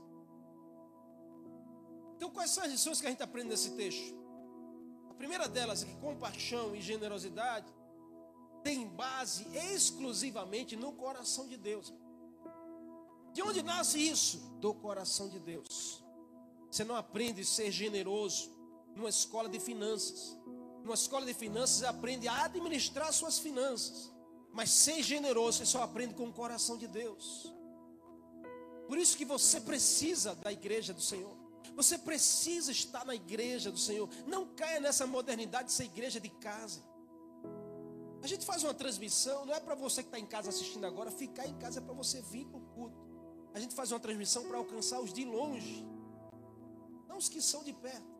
Então, 2.16 2.30
quais 2.30 2.50
são 2.50 2.62
as 2.62 2.70
lições 2.70 3.00
que 3.00 3.06
a 3.06 3.10
gente 3.10 3.22
aprende 3.22 3.48
nesse 3.48 3.70
texto? 3.72 4.14
A 5.10 5.14
primeira 5.14 5.48
delas 5.48 5.82
é 5.82 5.86
que 5.86 5.96
compaixão 5.96 6.76
e 6.76 6.82
generosidade 6.82 7.72
tem 8.62 8.86
base 8.86 9.46
exclusivamente 9.56 10.76
no 10.76 10.92
coração 10.92 11.48
de 11.48 11.56
Deus. 11.56 11.92
De 13.34 13.42
onde 13.42 13.62
nasce 13.62 13.98
isso? 13.98 14.38
Do 14.60 14.72
coração 14.72 15.28
de 15.28 15.40
Deus. 15.40 16.02
Você 16.70 16.84
não 16.84 16.94
aprende 16.94 17.42
a 17.42 17.44
ser 17.44 17.70
generoso 17.70 18.50
numa 18.94 19.08
escola 19.08 19.48
de 19.48 19.58
finanças. 19.58 20.38
Numa 20.84 20.94
escola 20.94 21.26
de 21.26 21.34
finanças, 21.34 21.78
você 21.78 21.86
aprende 21.86 22.28
a 22.28 22.44
administrar 22.44 23.12
suas 23.12 23.38
finanças. 23.38 24.12
Mas 24.52 24.70
ser 24.70 25.02
generoso, 25.02 25.58
você 25.58 25.66
só 25.66 25.82
aprende 25.82 26.14
com 26.14 26.28
o 26.28 26.32
coração 26.32 26.78
de 26.78 26.86
Deus. 26.86 27.52
Por 28.86 28.96
isso 28.98 29.16
que 29.16 29.24
você 29.24 29.60
precisa 29.60 30.36
da 30.36 30.52
igreja 30.52 30.94
do 30.94 31.00
Senhor. 31.00 31.36
Você 31.74 31.98
precisa 31.98 32.70
estar 32.70 33.04
na 33.04 33.16
igreja 33.16 33.72
do 33.72 33.78
Senhor. 33.78 34.08
Não 34.28 34.46
caia 34.54 34.78
nessa 34.78 35.08
modernidade 35.08 35.68
de 35.68 35.72
ser 35.74 35.84
igreja 35.84 36.20
de 36.20 36.28
casa. 36.28 36.84
A 38.22 38.26
gente 38.28 38.46
faz 38.46 38.62
uma 38.62 38.72
transmissão, 38.72 39.44
não 39.44 39.52
é 39.52 39.60
para 39.60 39.74
você 39.74 40.02
que 40.02 40.08
está 40.08 40.20
em 40.20 40.24
casa 40.24 40.50
assistindo 40.50 40.86
agora, 40.86 41.10
ficar 41.10 41.46
em 41.46 41.58
casa 41.58 41.80
é 41.80 41.82
para 41.82 41.92
você 41.92 42.22
vir 42.22 42.46
culto. 42.46 42.63
A 43.54 43.60
gente 43.60 43.74
faz 43.74 43.92
uma 43.92 44.00
transmissão 44.00 44.46
para 44.48 44.58
alcançar 44.58 45.00
os 45.00 45.12
de 45.12 45.24
longe, 45.24 45.86
não 47.08 47.16
os 47.16 47.28
que 47.28 47.40
são 47.40 47.62
de 47.62 47.72
perto. 47.72 48.12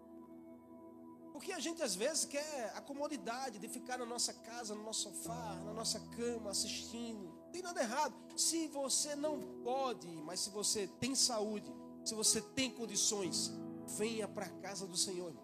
Porque 1.33 1.51
a 1.53 1.59
gente 1.59 1.83
às 1.83 1.97
vezes 1.97 2.25
quer 2.25 2.73
a 2.77 2.81
comodidade 2.81 3.59
de 3.59 3.69
ficar 3.69 3.99
na 3.99 4.07
nossa 4.07 4.33
casa, 4.33 4.73
no 4.73 4.85
nosso 4.85 5.11
sofá, 5.11 5.61
na 5.65 5.73
nossa 5.73 5.99
cama, 6.17 6.51
assistindo. 6.51 7.25
Não 7.25 7.51
tem 7.51 7.61
nada 7.61 7.81
errado. 7.81 8.15
Se 8.37 8.69
você 8.69 9.17
não 9.17 9.41
pode, 9.65 10.07
mas 10.07 10.39
se 10.39 10.51
você 10.51 10.87
tem 11.01 11.17
saúde, 11.17 11.75
se 12.05 12.15
você 12.15 12.41
tem 12.41 12.71
condições, 12.71 13.51
venha 13.99 14.29
para 14.29 14.47
a 14.47 14.51
casa 14.61 14.87
do 14.87 14.97
Senhor. 14.97 15.35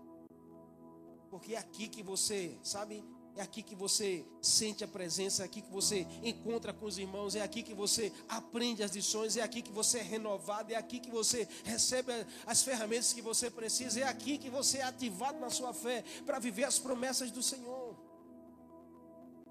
Porque 1.29 1.57
é 1.57 1.59
aqui 1.59 1.89
que 1.89 2.05
você, 2.05 2.57
sabe, 2.63 3.05
é 3.37 3.43
aqui 3.43 3.63
que 3.63 3.75
você 3.75 4.25
sente 4.43 4.85
a 4.85 4.89
presença, 4.89 5.43
é 5.43 5.47
aqui 5.47 5.63
que 5.63 5.71
você 5.71 6.07
encontra 6.23 6.73
com 6.73 6.87
os 6.87 6.99
irmãos, 6.99 7.35
é 7.35 7.43
aqui 7.43 7.63
que 7.63 7.75
você 7.75 8.13
aprende 8.29 8.83
as 8.83 8.93
lições, 8.93 9.37
é 9.37 9.43
aqui 9.43 9.63
que 9.63 9.73
você 9.73 9.99
é 9.99 10.03
renovado, 10.03 10.73
é 10.73 10.77
aqui 10.77 11.01
que 11.01 11.11
você 11.11 11.49
recebe 11.65 12.13
as 12.47 12.63
ferramentas 12.63 13.13
que 13.13 13.23
você 13.23 13.51
precisa, 13.51 14.01
é 14.01 14.05
aqui 14.05 14.39
que 14.39 14.51
você 14.51 14.79
é 14.79 14.83
ativado 14.83 15.39
na 15.39 15.51
sua 15.51 15.73
fé 15.73 16.05
para 16.27 16.39
viver 16.39 16.65
as 16.65 16.79
promessas 16.79 17.31
do 17.31 17.43
Senhor. 17.43 17.97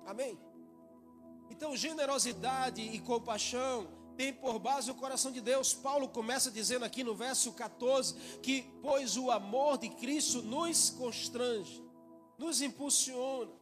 Amém? 0.05 0.37
Então, 1.49 1.75
generosidade 1.75 2.81
e 2.81 2.99
compaixão 2.99 3.87
tem 4.15 4.33
por 4.33 4.59
base 4.59 4.91
o 4.91 4.95
coração 4.95 5.31
de 5.31 5.39
Deus. 5.39 5.73
Paulo 5.73 6.09
começa 6.09 6.51
dizendo 6.51 6.83
aqui 6.83 7.03
no 7.03 7.15
verso 7.15 7.53
14 7.53 8.15
que, 8.41 8.63
pois 8.81 9.15
o 9.15 9.31
amor 9.31 9.77
de 9.77 9.89
Cristo 9.89 10.41
nos 10.41 10.89
constrange, 10.89 11.83
nos 12.37 12.61
impulsiona. 12.61 13.58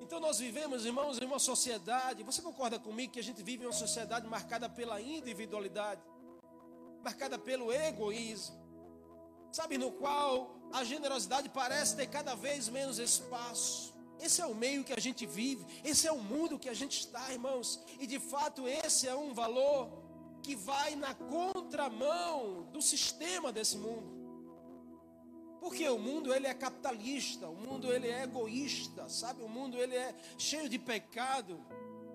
Então 0.00 0.18
nós 0.18 0.38
vivemos, 0.38 0.86
irmãos, 0.86 1.18
em 1.20 1.26
uma 1.26 1.38
sociedade, 1.38 2.22
você 2.22 2.40
concorda 2.40 2.78
comigo 2.78 3.12
que 3.12 3.20
a 3.20 3.22
gente 3.22 3.42
vive 3.42 3.64
em 3.64 3.66
uma 3.66 3.72
sociedade 3.72 4.26
marcada 4.26 4.68
pela 4.68 5.00
individualidade, 5.00 6.00
marcada 7.04 7.38
pelo 7.38 7.70
egoísmo, 7.70 8.58
sabe, 9.52 9.76
no 9.76 9.92
qual 9.92 10.56
a 10.72 10.82
generosidade 10.84 11.48
parece 11.50 11.96
ter 11.96 12.06
cada 12.06 12.34
vez 12.34 12.68
menos 12.68 12.98
espaço. 12.98 13.94
Esse 14.18 14.40
é 14.40 14.46
o 14.46 14.54
meio 14.54 14.84
que 14.84 14.92
a 14.92 15.00
gente 15.00 15.26
vive, 15.26 15.64
esse 15.84 16.06
é 16.06 16.12
o 16.12 16.18
mundo 16.18 16.58
que 16.58 16.68
a 16.68 16.74
gente 16.74 16.98
está, 16.98 17.30
irmãos. 17.30 17.82
E 17.98 18.06
de 18.06 18.18
fato, 18.18 18.66
esse 18.66 19.06
é 19.06 19.14
um 19.14 19.32
valor 19.34 19.90
que 20.42 20.56
vai 20.56 20.96
na 20.96 21.14
contramão 21.14 22.68
do 22.72 22.80
sistema 22.80 23.52
desse 23.52 23.76
mundo. 23.76 24.19
Porque 25.60 25.86
o 25.88 25.98
mundo 25.98 26.32
ele 26.32 26.46
é 26.46 26.54
capitalista, 26.54 27.46
o 27.46 27.54
mundo 27.54 27.92
ele 27.92 28.08
é 28.08 28.22
egoísta, 28.22 29.08
sabe? 29.08 29.42
O 29.42 29.48
mundo 29.48 29.76
ele 29.76 29.94
é 29.94 30.14
cheio 30.38 30.68
de 30.68 30.78
pecado. 30.78 31.60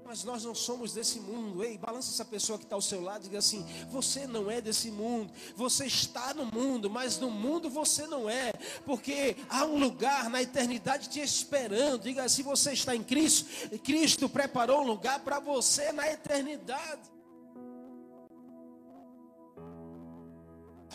Mas 0.04 0.24
nós 0.24 0.44
não 0.44 0.54
somos 0.54 0.94
desse 0.94 1.20
mundo. 1.20 1.64
Ei, 1.64 1.80
balança 1.80 2.12
essa 2.12 2.24
pessoa 2.24 2.60
que 2.60 2.64
está 2.64 2.76
ao 2.76 2.82
seu 2.82 3.02
lado 3.02 3.22
e 3.22 3.24
diga 3.24 3.40
assim: 3.40 3.66
Você 3.90 4.28
não 4.28 4.52
é 4.52 4.62
desse 4.62 4.92
mundo. 4.92 5.34
Você 5.56 5.88
está 5.88 6.32
no 6.32 6.46
mundo, 6.46 6.92
mas 6.92 7.18
no 7.18 7.32
mundo 7.32 7.72
você 7.72 8.06
não 8.06 8.30
é. 8.30 8.54
Porque 8.86 9.36
há 9.50 9.66
um 9.66 9.80
lugar 9.80 10.30
na 10.30 10.44
eternidade 10.44 11.10
te 11.10 11.20
esperando. 11.20 12.04
Diga 12.04 12.24
assim: 12.24 12.44
Você 12.44 12.74
está 12.74 12.96
em 12.96 13.04
Cristo. 13.04 13.80
Cristo 13.80 14.30
preparou 14.30 14.82
um 14.82 14.88
lugar 14.88 15.22
para 15.22 15.40
você 15.40 15.92
na 15.92 16.08
eternidade. 16.08 17.15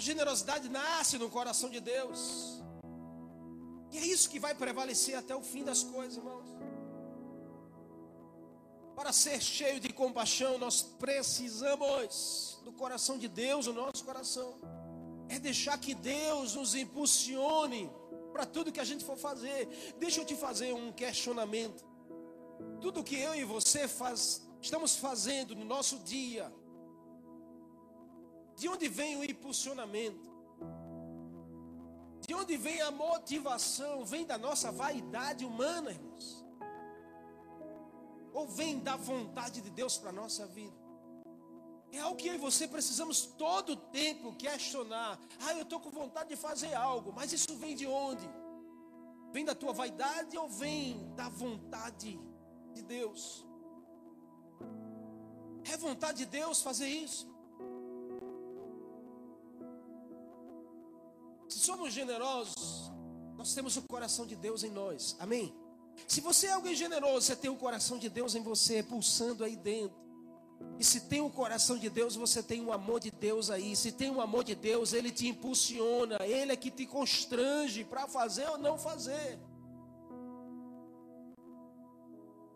Generosidade 0.00 0.69
nasce 0.69 1.19
no 1.19 1.28
coração 1.30 1.71
de 1.71 1.80
Deus. 1.80 2.61
E 3.92 3.99
é 3.99 4.07
isso 4.07 4.30
que 4.30 4.38
vai 4.38 4.54
prevalecer 4.54 5.16
até 5.16 5.35
o 5.35 5.42
fim 5.42 5.64
das 5.64 5.83
coisas, 5.83 6.16
irmãos. 6.16 6.47
Para 8.95 9.12
ser 9.12 9.40
cheio 9.40 9.80
de 9.80 9.92
compaixão, 9.92 10.59
nós 10.59 10.83
precisamos 10.83 12.61
do 12.64 12.73
coração 12.73 13.19
de 13.19 13.28
Deus 13.28 13.66
no 13.66 13.73
nosso 13.73 14.04
coração. 14.04 14.59
É 15.28 15.38
deixar 15.38 15.78
que 15.78 15.95
Deus 15.95 16.54
nos 16.54 16.75
impulsione 16.75 17.90
para 18.33 18.45
tudo 18.47 18.73
que 18.73 18.80
a 18.80 18.85
gente 18.85 19.04
for 19.04 19.16
fazer. 19.16 19.69
Deixa 19.99 20.21
eu 20.21 20.25
te 20.25 20.37
fazer 20.37 20.73
um 20.73 20.92
questionamento. 20.92 21.85
Tudo 22.80 23.02
que 23.02 23.16
eu 23.16 23.35
e 23.35 23.45
você 23.45 23.88
faz, 23.88 24.42
estamos 24.61 24.97
fazendo 24.97 25.54
no 25.54 25.64
nosso 25.64 25.99
dia, 26.00 26.52
de 28.61 28.69
onde 28.69 28.88
vem 28.88 29.17
o 29.17 29.25
impulsionamento? 29.25 30.29
De 32.26 32.35
onde 32.40 32.57
vem 32.57 32.81
a 32.81 32.90
motivação? 32.90 34.05
Vem 34.05 34.25
da 34.25 34.38
nossa 34.47 34.71
vaidade 34.71 35.45
humana, 35.45 35.90
irmãos 35.90 36.40
ou 38.33 38.47
vem 38.47 38.79
da 38.79 38.97
vontade 38.97 39.61
de 39.61 39.71
Deus 39.71 39.99
para 39.99 40.11
a 40.11 40.12
nossa 40.12 40.47
vida? 40.47 40.76
É 41.93 41.99
algo 41.99 42.17
que 42.17 42.29
eu 42.29 42.35
e 42.35 42.38
você 42.38 42.69
precisamos 42.69 43.23
todo 43.26 43.73
o 43.73 43.76
tempo 43.76 44.35
questionar. 44.37 45.19
Ah, 45.40 45.55
eu 45.55 45.62
estou 45.62 45.81
com 45.81 45.90
vontade 45.90 46.29
de 46.31 46.37
fazer 46.37 46.73
algo, 46.75 47.12
mas 47.12 47.33
isso 47.33 47.57
vem 47.57 47.75
de 47.75 47.87
onde? 47.87 48.29
Vem 49.33 49.45
da 49.45 49.55
tua 49.55 49.73
vaidade 49.73 50.38
ou 50.38 50.49
vem 50.49 51.12
da 51.14 51.29
vontade 51.29 52.19
de 52.73 52.83
Deus? 52.83 53.45
É 55.64 55.76
vontade 55.76 56.19
de 56.19 56.26
Deus 56.26 56.62
fazer 56.62 56.88
isso? 56.88 57.29
Se 61.50 61.59
somos 61.59 61.92
generosos, 61.92 62.92
nós 63.37 63.52
temos 63.52 63.76
o 63.76 63.83
coração 63.83 64.25
de 64.25 64.37
Deus 64.37 64.62
em 64.62 64.71
nós. 64.71 65.16
Amém? 65.19 65.52
Se 66.07 66.21
você 66.21 66.47
é 66.47 66.52
alguém 66.52 66.76
generoso, 66.76 67.26
você 67.26 67.35
tem 67.35 67.50
o 67.50 67.57
coração 67.57 67.99
de 67.99 68.09
Deus 68.09 68.37
em 68.37 68.42
você, 68.42 68.85
pulsando 68.85 69.42
aí 69.42 69.57
dentro. 69.57 69.99
E 70.78 70.85
se 70.85 71.09
tem 71.09 71.21
o 71.21 71.28
coração 71.28 71.76
de 71.76 71.90
Deus, 71.90 72.14
você 72.14 72.40
tem 72.40 72.64
o 72.64 72.73
amor 72.73 73.00
de 73.00 73.11
Deus 73.11 73.50
aí. 73.50 73.75
Se 73.75 73.90
tem 73.90 74.11
o 74.11 74.21
amor 74.21 74.45
de 74.45 74.54
Deus, 74.54 74.92
Ele 74.92 75.11
te 75.11 75.26
impulsiona, 75.26 76.19
Ele 76.25 76.52
é 76.52 76.57
que 76.57 76.71
te 76.71 76.87
constrange 76.87 77.85
para 77.85 78.07
fazer 78.07 78.49
ou 78.49 78.57
não 78.57 78.78
fazer. 78.78 79.38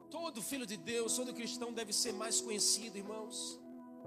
Todo 0.09 0.41
filho 0.41 0.65
de 0.65 0.77
Deus, 0.77 1.17
todo 1.17 1.35
cristão 1.35 1.73
deve 1.73 1.93
ser 1.93 2.13
mais 2.13 2.41
conhecido, 2.41 2.97
irmãos, 2.97 3.61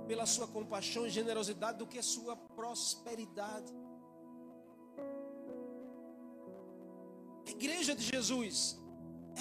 pela 0.07 0.25
sua 0.25 0.47
compaixão 0.47 1.05
e 1.05 1.09
generosidade 1.09 1.77
do 1.77 1.85
que 1.85 1.99
a 1.99 2.03
sua 2.03 2.37
prosperidade. 2.37 3.73
A 7.47 7.49
igreja 7.49 7.95
de 7.95 8.03
Jesus 8.03 8.77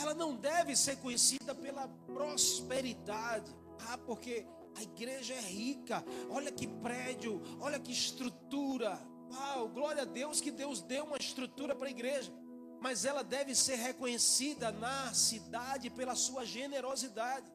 ela 0.00 0.14
não 0.14 0.36
deve 0.36 0.76
ser 0.76 0.96
conhecida 0.96 1.54
pela 1.54 1.88
prosperidade. 2.06 3.50
Ah, 3.88 3.98
porque 3.98 4.46
a 4.76 4.82
igreja 4.82 5.34
é 5.34 5.40
rica. 5.40 6.04
Olha 6.30 6.52
que 6.52 6.66
prédio, 6.66 7.42
olha 7.60 7.80
que 7.80 7.92
estrutura. 7.92 9.00
Uau, 9.32 9.68
glória 9.68 10.02
a 10.02 10.04
Deus 10.04 10.40
que 10.40 10.50
Deus 10.50 10.82
deu 10.82 11.04
uma 11.04 11.16
estrutura 11.16 11.74
para 11.74 11.88
a 11.88 11.90
igreja. 11.90 12.32
Mas 12.80 13.04
ela 13.04 13.24
deve 13.24 13.54
ser 13.54 13.76
reconhecida 13.76 14.70
na 14.70 15.14
cidade 15.14 15.88
pela 15.88 16.14
sua 16.14 16.44
generosidade 16.44 17.50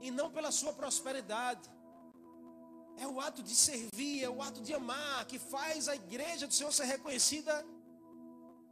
e 0.00 0.10
não 0.10 0.30
pela 0.30 0.50
sua 0.50 0.72
prosperidade. 0.72 1.68
É 2.96 3.06
o 3.06 3.20
ato 3.20 3.42
de 3.42 3.54
servir, 3.54 4.24
é 4.24 4.30
o 4.30 4.42
ato 4.42 4.60
de 4.62 4.72
amar 4.74 5.26
que 5.26 5.38
faz 5.38 5.88
a 5.88 5.94
igreja 5.94 6.46
do 6.46 6.54
Senhor 6.54 6.72
ser 6.72 6.84
reconhecida 6.84 7.64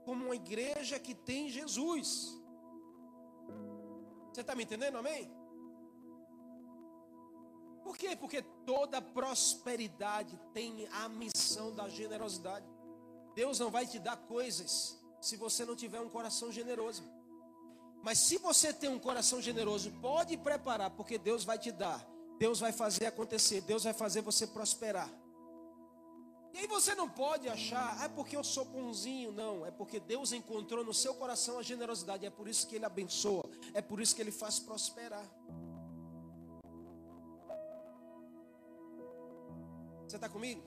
como 0.08 0.24
uma 0.24 0.34
igreja 0.34 0.98
que 0.98 1.14
tem 1.14 1.50
Jesus. 1.50 2.34
Você 4.32 4.40
está 4.40 4.54
me 4.54 4.62
entendendo, 4.62 4.96
amém? 4.96 5.30
Por 7.84 7.94
quê? 7.94 8.16
Porque 8.16 8.40
toda 8.64 9.02
prosperidade 9.02 10.40
tem 10.54 10.88
a 10.92 11.10
missão 11.10 11.74
da 11.74 11.90
generosidade. 11.90 12.66
Deus 13.34 13.58
não 13.58 13.70
vai 13.70 13.86
te 13.86 13.98
dar 13.98 14.16
coisas 14.16 14.98
se 15.20 15.36
você 15.36 15.66
não 15.66 15.76
tiver 15.76 16.00
um 16.00 16.08
coração 16.08 16.50
generoso. 16.50 17.02
Mas 18.02 18.16
se 18.16 18.38
você 18.38 18.72
tem 18.72 18.88
um 18.88 18.98
coração 18.98 19.42
generoso, 19.42 19.92
pode 20.00 20.38
preparar, 20.38 20.90
porque 20.92 21.18
Deus 21.18 21.44
vai 21.44 21.58
te 21.58 21.70
dar. 21.70 22.02
Deus 22.38 22.60
vai 22.60 22.72
fazer 22.72 23.04
acontecer, 23.04 23.60
Deus 23.60 23.84
vai 23.84 23.92
fazer 23.92 24.22
você 24.22 24.46
prosperar. 24.46 25.10
E 26.58 26.62
aí 26.62 26.66
você 26.66 26.92
não 26.92 27.08
pode 27.08 27.48
achar, 27.48 27.96
ah, 28.00 28.06
é 28.06 28.08
porque 28.08 28.36
eu 28.36 28.42
sou 28.42 28.64
bonzinho. 28.64 29.30
Não, 29.30 29.64
é 29.64 29.70
porque 29.70 30.00
Deus 30.00 30.32
encontrou 30.32 30.84
no 30.84 30.92
seu 30.92 31.14
coração 31.14 31.56
a 31.56 31.62
generosidade. 31.62 32.26
É 32.26 32.30
por 32.30 32.48
isso 32.48 32.66
que 32.66 32.74
Ele 32.74 32.84
abençoa, 32.84 33.48
é 33.72 33.80
por 33.80 34.00
isso 34.00 34.12
que 34.12 34.20
Ele 34.20 34.32
faz 34.32 34.58
prosperar. 34.58 35.24
Você 40.04 40.16
está 40.16 40.28
comigo? 40.28 40.60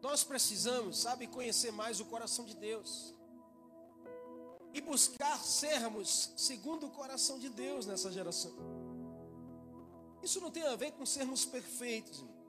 Nós 0.00 0.22
precisamos, 0.22 0.98
sabe, 1.00 1.26
conhecer 1.26 1.72
mais 1.72 1.98
o 1.98 2.04
coração 2.04 2.44
de 2.44 2.54
Deus. 2.54 3.12
E 4.72 4.80
buscar 4.80 5.36
sermos 5.40 6.32
segundo 6.36 6.86
o 6.86 6.90
coração 6.90 7.36
de 7.36 7.48
Deus 7.48 7.84
nessa 7.84 8.12
geração. 8.12 8.52
Isso 10.22 10.40
não 10.40 10.52
tem 10.52 10.62
a 10.62 10.76
ver 10.76 10.92
com 10.92 11.04
sermos 11.04 11.44
perfeitos. 11.44 12.20
Irmão. 12.20 12.45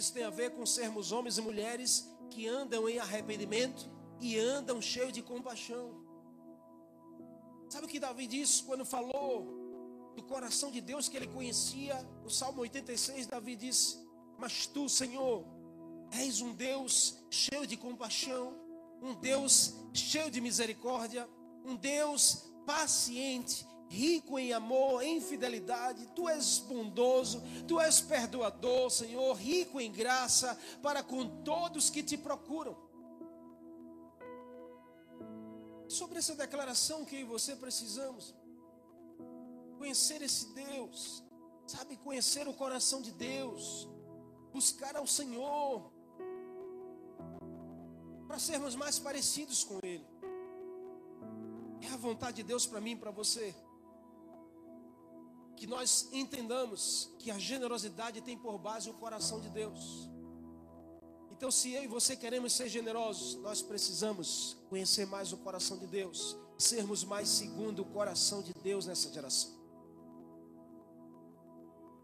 Isso 0.00 0.14
tem 0.14 0.24
a 0.24 0.30
ver 0.30 0.52
com 0.52 0.64
sermos 0.64 1.12
homens 1.12 1.36
e 1.36 1.42
mulheres 1.42 2.08
que 2.30 2.48
andam 2.48 2.88
em 2.88 2.98
arrependimento 2.98 3.86
e 4.18 4.38
andam 4.38 4.80
cheios 4.80 5.12
de 5.12 5.20
compaixão. 5.20 5.94
Sabe 7.68 7.84
o 7.84 7.88
que 7.88 8.00
Davi 8.00 8.26
disse 8.26 8.62
quando 8.62 8.82
falou 8.82 10.12
do 10.16 10.22
coração 10.22 10.70
de 10.70 10.80
Deus 10.80 11.06
que 11.06 11.18
ele 11.18 11.26
conhecia? 11.26 12.00
No 12.24 12.30
Salmo 12.30 12.62
86, 12.62 13.26
Davi 13.26 13.54
disse: 13.54 13.98
Mas 14.38 14.64
tu, 14.64 14.88
Senhor, 14.88 15.44
és 16.12 16.40
um 16.40 16.54
Deus 16.54 17.18
cheio 17.30 17.66
de 17.66 17.76
compaixão, 17.76 18.54
um 19.02 19.12
Deus 19.12 19.74
cheio 19.92 20.30
de 20.30 20.40
misericórdia, 20.40 21.28
um 21.62 21.76
Deus 21.76 22.50
paciente 22.64 23.66
rico 23.90 24.38
em 24.38 24.52
amor, 24.52 25.02
em 25.02 25.20
fidelidade, 25.20 26.06
tu 26.14 26.28
és 26.28 26.58
bondoso, 26.60 27.42
tu 27.66 27.80
és 27.80 28.00
perdoador, 28.00 28.88
Senhor, 28.88 29.34
rico 29.34 29.80
em 29.80 29.90
graça 29.90 30.56
para 30.80 31.02
com 31.02 31.42
todos 31.42 31.90
que 31.90 32.00
te 32.00 32.16
procuram. 32.16 32.76
Sobre 35.88 36.18
essa 36.18 36.36
declaração 36.36 37.04
que 37.04 37.16
eu 37.16 37.20
e 37.22 37.24
você 37.24 37.56
precisamos, 37.56 38.32
conhecer 39.76 40.22
esse 40.22 40.54
Deus, 40.54 41.24
sabe, 41.66 41.96
conhecer 41.96 42.46
o 42.46 42.54
coração 42.54 43.02
de 43.02 43.10
Deus, 43.10 43.88
buscar 44.52 44.94
ao 44.94 45.06
Senhor, 45.06 45.90
para 48.28 48.38
sermos 48.38 48.76
mais 48.76 49.00
parecidos 49.00 49.64
com 49.64 49.80
Ele. 49.82 50.06
É 51.82 51.88
a 51.88 51.96
vontade 51.96 52.36
de 52.36 52.42
Deus 52.44 52.66
para 52.66 52.80
mim 52.80 52.96
para 52.96 53.10
você 53.10 53.52
que 55.60 55.66
nós 55.66 56.08
entendamos 56.10 57.10
que 57.18 57.30
a 57.30 57.38
generosidade 57.38 58.22
tem 58.22 58.34
por 58.34 58.56
base 58.56 58.88
o 58.88 58.94
coração 58.94 59.38
de 59.38 59.50
Deus. 59.50 60.08
Então, 61.30 61.50
se 61.50 61.72
eu 61.72 61.84
e 61.84 61.86
você 61.86 62.16
queremos 62.16 62.54
ser 62.54 62.66
generosos, 62.66 63.34
nós 63.42 63.60
precisamos 63.60 64.56
conhecer 64.70 65.06
mais 65.06 65.34
o 65.34 65.36
coração 65.36 65.76
de 65.76 65.86
Deus, 65.86 66.34
sermos 66.56 67.04
mais 67.04 67.28
segundo 67.28 67.82
o 67.82 67.84
coração 67.84 68.40
de 68.40 68.54
Deus 68.54 68.86
nessa 68.86 69.12
geração. 69.12 69.50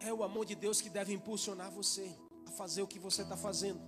É 0.01 0.13
o 0.13 0.23
amor 0.23 0.45
de 0.45 0.55
Deus 0.55 0.83
que 0.83 0.91
deve 0.91 1.15
impulsionar 1.15 1.71
você 1.71 2.15
a 2.45 2.51
fazer 2.51 2.83
o 2.83 2.87
que 2.87 2.99
você 2.99 3.23
está 3.23 3.39
fazendo, 3.39 3.81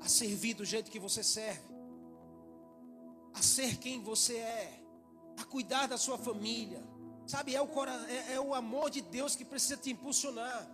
a 0.00 0.08
servir 0.08 0.54
do 0.54 0.64
jeito 0.64 0.90
que 0.90 0.98
você 0.98 1.22
serve, 1.22 1.62
a 3.34 3.40
ser 3.40 3.76
quem 3.76 4.02
você 4.02 4.34
é, 4.34 4.82
a 5.36 5.44
cuidar 5.44 5.86
da 5.86 5.96
sua 5.96 6.18
família, 6.18 6.97
Sabe, 7.28 7.54
é 7.54 7.60
o, 7.60 7.68
é, 8.08 8.32
é 8.36 8.40
o 8.40 8.54
amor 8.54 8.88
de 8.88 9.02
Deus 9.02 9.36
que 9.36 9.44
precisa 9.44 9.76
te 9.76 9.90
impulsionar. 9.90 10.66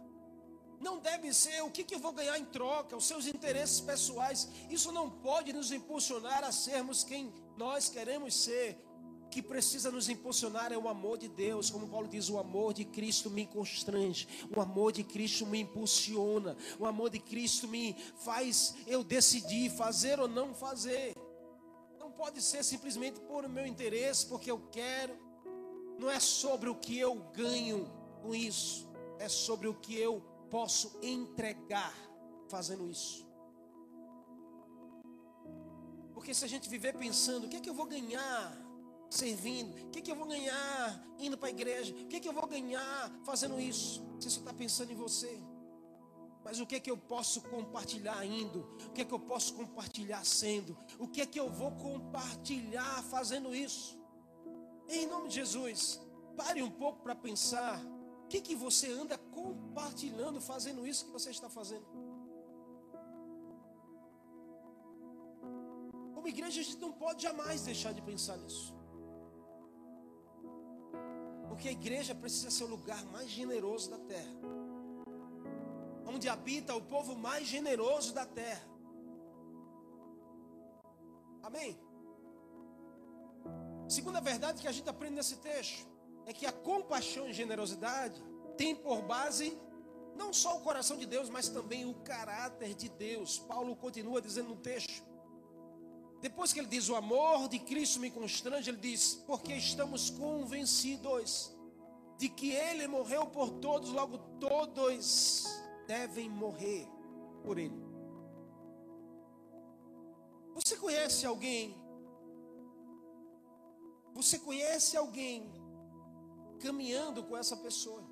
Não 0.80 1.00
deve 1.00 1.34
ser 1.34 1.60
o 1.62 1.70
que, 1.70 1.82
que 1.82 1.96
eu 1.96 1.98
vou 1.98 2.12
ganhar 2.12 2.38
em 2.38 2.44
troca, 2.44 2.96
os 2.96 3.06
seus 3.06 3.26
interesses 3.26 3.80
pessoais. 3.80 4.48
Isso 4.70 4.92
não 4.92 5.10
pode 5.10 5.52
nos 5.52 5.72
impulsionar 5.72 6.44
a 6.44 6.52
sermos 6.52 7.02
quem 7.02 7.34
nós 7.56 7.88
queremos 7.88 8.36
ser. 8.36 8.78
O 9.24 9.28
que 9.30 9.42
precisa 9.42 9.90
nos 9.90 10.08
impulsionar 10.08 10.72
é 10.72 10.78
o 10.78 10.88
amor 10.88 11.18
de 11.18 11.26
Deus. 11.26 11.70
Como 11.70 11.88
Paulo 11.88 12.06
diz, 12.06 12.30
o 12.30 12.38
amor 12.38 12.72
de 12.72 12.84
Cristo 12.84 13.28
me 13.28 13.46
constrange. 13.46 14.28
O 14.56 14.60
amor 14.60 14.92
de 14.92 15.02
Cristo 15.02 15.44
me 15.46 15.58
impulsiona. 15.58 16.56
O 16.78 16.86
amor 16.86 17.10
de 17.10 17.18
Cristo 17.18 17.66
me 17.66 17.96
faz 18.18 18.76
eu 18.86 19.02
decidir 19.02 19.72
fazer 19.72 20.20
ou 20.20 20.28
não 20.28 20.54
fazer. 20.54 21.14
Não 21.98 22.12
pode 22.12 22.40
ser 22.40 22.62
simplesmente 22.62 23.18
por 23.22 23.48
meu 23.48 23.66
interesse, 23.66 24.24
porque 24.26 24.52
eu 24.52 24.60
quero 24.70 25.23
não 25.98 26.10
é 26.10 26.20
sobre 26.20 26.68
o 26.68 26.74
que 26.74 26.98
eu 26.98 27.14
ganho 27.32 27.90
com 28.22 28.34
isso, 28.34 28.88
é 29.18 29.28
sobre 29.28 29.68
o 29.68 29.74
que 29.74 29.96
eu 29.96 30.20
posso 30.50 30.98
entregar 31.02 31.94
fazendo 32.48 32.88
isso. 32.88 33.26
Porque 36.12 36.32
se 36.34 36.44
a 36.44 36.48
gente 36.48 36.68
viver 36.68 36.96
pensando, 36.96 37.46
o 37.46 37.48
que 37.48 37.56
é 37.56 37.60
que 37.60 37.68
eu 37.68 37.74
vou 37.74 37.86
ganhar 37.86 38.56
servindo? 39.10 39.74
O 39.86 39.90
que 39.90 39.98
é 39.98 40.02
que 40.02 40.10
eu 40.10 40.16
vou 40.16 40.26
ganhar 40.26 41.04
indo 41.18 41.36
para 41.36 41.48
a 41.48 41.50
igreja? 41.50 41.94
O 41.94 42.06
que 42.06 42.16
é 42.16 42.20
que 42.20 42.28
eu 42.28 42.32
vou 42.32 42.46
ganhar 42.46 43.12
fazendo 43.24 43.60
isso? 43.60 44.02
Você 44.18 44.30
só 44.30 44.40
está 44.40 44.52
pensando 44.52 44.92
em 44.92 44.96
você. 44.96 45.42
Mas 46.44 46.60
o 46.60 46.66
que 46.66 46.76
é 46.76 46.80
que 46.80 46.90
eu 46.90 46.96
posso 46.96 47.40
compartilhar 47.42 48.24
indo? 48.24 48.60
O 48.86 48.92
que 48.92 49.00
é 49.00 49.04
que 49.04 49.12
eu 49.12 49.18
posso 49.18 49.54
compartilhar 49.54 50.24
sendo? 50.24 50.76
O 50.98 51.08
que 51.08 51.20
é 51.22 51.26
que 51.26 51.40
eu 51.40 51.50
vou 51.50 51.72
compartilhar 51.72 53.02
fazendo 53.04 53.54
isso? 53.54 53.98
Em 54.88 55.06
nome 55.06 55.28
de 55.28 55.36
Jesus, 55.36 56.00
pare 56.36 56.62
um 56.62 56.70
pouco 56.70 57.02
para 57.02 57.14
pensar. 57.14 57.80
O 58.24 58.28
que, 58.28 58.40
que 58.40 58.54
você 58.54 58.90
anda 58.90 59.16
compartilhando, 59.18 60.40
fazendo 60.40 60.86
isso 60.86 61.06
que 61.06 61.12
você 61.12 61.30
está 61.30 61.48
fazendo? 61.48 61.86
Como 66.14 66.28
igreja, 66.28 66.60
a 66.60 66.64
gente 66.64 66.78
não 66.78 66.92
pode 66.92 67.22
jamais 67.22 67.62
deixar 67.62 67.92
de 67.92 68.02
pensar 68.02 68.36
nisso. 68.38 68.74
Porque 71.48 71.68
a 71.68 71.72
igreja 71.72 72.14
precisa 72.14 72.50
ser 72.50 72.64
o 72.64 72.68
lugar 72.68 73.04
mais 73.06 73.28
generoso 73.30 73.90
da 73.90 73.98
terra. 73.98 74.34
Onde 76.06 76.28
habita 76.28 76.74
o 76.74 76.82
povo 76.82 77.16
mais 77.16 77.46
generoso 77.46 78.12
da 78.12 78.26
terra. 78.26 78.66
Amém? 81.42 81.78
Segunda 83.88 84.20
verdade 84.20 84.60
que 84.60 84.68
a 84.68 84.72
gente 84.72 84.88
aprende 84.88 85.16
nesse 85.16 85.36
texto 85.36 85.86
é 86.26 86.32
que 86.32 86.46
a 86.46 86.52
compaixão 86.52 87.28
e 87.28 87.32
generosidade 87.32 88.22
tem 88.56 88.74
por 88.74 89.02
base 89.02 89.58
não 90.16 90.32
só 90.32 90.56
o 90.56 90.60
coração 90.60 90.96
de 90.96 91.06
Deus, 91.06 91.28
mas 91.28 91.48
também 91.48 91.84
o 91.84 91.94
caráter 91.94 92.74
de 92.74 92.88
Deus. 92.88 93.38
Paulo 93.38 93.76
continua 93.76 94.22
dizendo 94.22 94.50
no 94.50 94.56
texto. 94.56 95.02
Depois 96.20 96.52
que 96.52 96.60
ele 96.60 96.68
diz 96.68 96.88
o 96.88 96.94
amor 96.94 97.48
de 97.48 97.58
Cristo 97.58 98.00
me 98.00 98.10
constrange, 98.10 98.70
ele 98.70 98.78
diz: 98.78 99.22
porque 99.26 99.52
estamos 99.52 100.08
convencidos 100.10 101.54
de 102.16 102.28
que 102.28 102.52
ele 102.52 102.86
morreu 102.86 103.26
por 103.26 103.50
todos, 103.50 103.90
logo 103.90 104.18
todos 104.38 105.44
devem 105.86 106.30
morrer 106.30 106.88
por 107.42 107.58
ele. 107.58 107.84
Você 110.54 110.76
conhece 110.76 111.26
alguém 111.26 111.76
você 114.14 114.38
conhece 114.38 114.96
alguém 114.96 115.52
caminhando 116.60 117.22
com 117.24 117.36
essa 117.36 117.56
pessoa? 117.56 118.02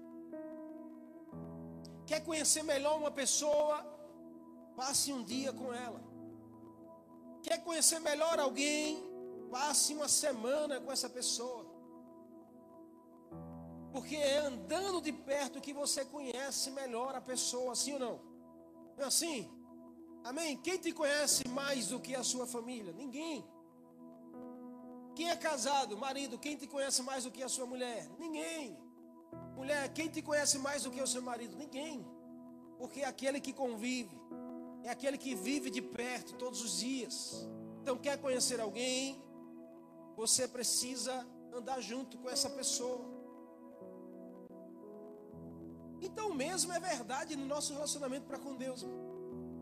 Quer 2.06 2.20
conhecer 2.24 2.62
melhor 2.62 2.98
uma 2.98 3.10
pessoa? 3.10 3.76
Passe 4.76 5.12
um 5.12 5.22
dia 5.22 5.52
com 5.52 5.72
ela. 5.72 6.00
Quer 7.42 7.58
conhecer 7.62 8.00
melhor 8.00 8.38
alguém? 8.38 9.02
Passe 9.50 9.94
uma 9.94 10.08
semana 10.08 10.80
com 10.80 10.90
essa 10.90 11.08
pessoa. 11.08 11.64
Porque 13.92 14.16
é 14.16 14.38
andando 14.38 15.00
de 15.00 15.12
perto 15.12 15.60
que 15.60 15.72
você 15.72 16.04
conhece 16.04 16.70
melhor 16.70 17.14
a 17.14 17.20
pessoa, 17.20 17.74
sim 17.74 17.92
ou 17.94 18.00
não? 18.00 18.20
Não 18.96 19.04
é 19.04 19.06
assim? 19.06 19.48
Amém? 20.24 20.56
Quem 20.56 20.78
te 20.78 20.92
conhece 20.92 21.46
mais 21.48 21.88
do 21.88 22.00
que 22.00 22.14
a 22.14 22.24
sua 22.24 22.46
família? 22.46 22.92
Ninguém. 22.92 23.44
Quem 25.14 25.28
é 25.30 25.36
casado, 25.36 25.96
marido, 25.96 26.38
quem 26.38 26.56
te 26.56 26.66
conhece 26.66 27.02
mais 27.02 27.24
do 27.24 27.30
que 27.30 27.42
a 27.42 27.48
sua 27.48 27.66
mulher? 27.66 28.08
Ninguém. 28.18 28.78
Mulher, 29.54 29.92
quem 29.92 30.08
te 30.08 30.22
conhece 30.22 30.58
mais 30.58 30.84
do 30.84 30.90
que 30.90 31.00
o 31.00 31.06
seu 31.06 31.22
marido? 31.22 31.56
Ninguém. 31.56 32.06
Porque 32.78 33.00
é 33.00 33.06
aquele 33.06 33.40
que 33.40 33.52
convive, 33.52 34.18
é 34.82 34.90
aquele 34.90 35.16
que 35.16 35.34
vive 35.34 35.70
de 35.70 35.80
perto 35.80 36.34
todos 36.34 36.60
os 36.60 36.78
dias. 36.78 37.46
Então, 37.80 37.96
quer 37.96 38.18
conhecer 38.18 38.60
alguém? 38.60 39.22
Você 40.16 40.48
precisa 40.48 41.26
andar 41.52 41.80
junto 41.80 42.18
com 42.18 42.28
essa 42.28 42.48
pessoa. 42.50 43.22
Então 46.02 46.34
mesmo 46.34 46.72
é 46.72 46.80
verdade 46.80 47.36
no 47.36 47.46
nosso 47.46 47.72
relacionamento 47.72 48.26
para 48.26 48.38
com 48.38 48.56
Deus. 48.56 48.84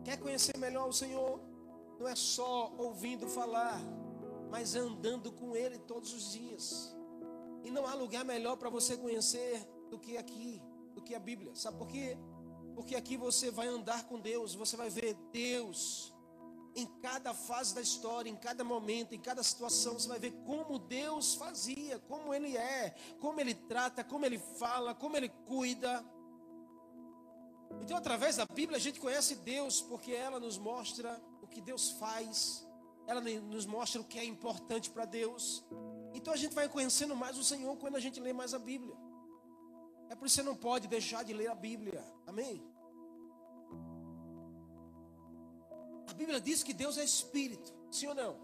Quer 0.03 0.17
conhecer 0.17 0.57
melhor 0.57 0.89
o 0.89 0.93
Senhor? 0.93 1.39
Não 1.99 2.07
é 2.07 2.15
só 2.15 2.73
ouvindo 2.77 3.27
falar, 3.27 3.79
mas 4.51 4.75
andando 4.75 5.31
com 5.31 5.55
Ele 5.55 5.79
todos 5.79 6.13
os 6.13 6.33
dias. 6.33 6.93
E 7.63 7.71
não 7.71 7.87
há 7.87 7.93
lugar 7.95 8.25
melhor 8.25 8.57
para 8.57 8.69
você 8.69 8.97
conhecer 8.97 9.65
do 9.89 9.97
que 9.97 10.17
aqui, 10.17 10.61
do 10.93 11.01
que 11.01 11.15
a 11.15 11.19
Bíblia. 11.19 11.55
Sabe 11.55 11.77
por 11.77 11.87
quê? 11.87 12.17
Porque 12.75 12.95
aqui 12.95 13.15
você 13.15 13.49
vai 13.49 13.67
andar 13.67 14.03
com 14.07 14.19
Deus, 14.19 14.53
você 14.53 14.75
vai 14.75 14.89
ver 14.89 15.15
Deus 15.31 16.13
em 16.75 16.85
cada 17.01 17.33
fase 17.33 17.73
da 17.73 17.81
história, 17.81 18.29
em 18.29 18.35
cada 18.35 18.63
momento, 18.63 19.13
em 19.13 19.19
cada 19.19 19.41
situação, 19.41 19.93
você 19.93 20.07
vai 20.07 20.19
ver 20.19 20.31
como 20.45 20.79
Deus 20.79 21.35
fazia, 21.35 21.99
como 21.99 22.33
Ele 22.33 22.57
é, 22.57 22.93
como 23.19 23.39
Ele 23.39 23.53
trata, 23.53 24.03
como 24.03 24.25
Ele 24.25 24.37
fala, 24.37 24.93
como 24.93 25.15
Ele 25.15 25.29
cuida. 25.29 26.03
Então, 27.81 27.95
através 27.95 28.35
da 28.35 28.45
Bíblia, 28.45 28.77
a 28.77 28.81
gente 28.81 28.99
conhece 28.99 29.35
Deus, 29.35 29.81
porque 29.81 30.11
ela 30.11 30.39
nos 30.39 30.57
mostra 30.57 31.21
o 31.41 31.47
que 31.47 31.61
Deus 31.61 31.91
faz, 31.91 32.65
ela 33.07 33.21
nos 33.21 33.65
mostra 33.65 33.99
o 34.01 34.03
que 34.03 34.19
é 34.19 34.25
importante 34.25 34.89
para 34.89 35.05
Deus. 35.05 35.63
Então, 36.13 36.33
a 36.33 36.37
gente 36.37 36.53
vai 36.53 36.67
conhecendo 36.67 37.15
mais 37.15 37.37
o 37.37 37.43
Senhor 37.43 37.75
quando 37.77 37.95
a 37.95 37.99
gente 37.99 38.19
lê 38.19 38.33
mais 38.33 38.53
a 38.53 38.59
Bíblia. 38.59 38.95
É 40.09 40.15
por 40.15 40.25
isso 40.25 40.35
que 40.35 40.41
você 40.41 40.49
não 40.49 40.55
pode 40.55 40.87
deixar 40.87 41.23
de 41.23 41.33
ler 41.33 41.49
a 41.49 41.55
Bíblia, 41.55 42.03
amém? 42.27 42.61
A 46.07 46.13
Bíblia 46.13 46.41
diz 46.41 46.61
que 46.63 46.73
Deus 46.73 46.97
é 46.97 47.03
Espírito, 47.03 47.73
sim 47.89 48.07
ou 48.07 48.15
não? 48.15 48.37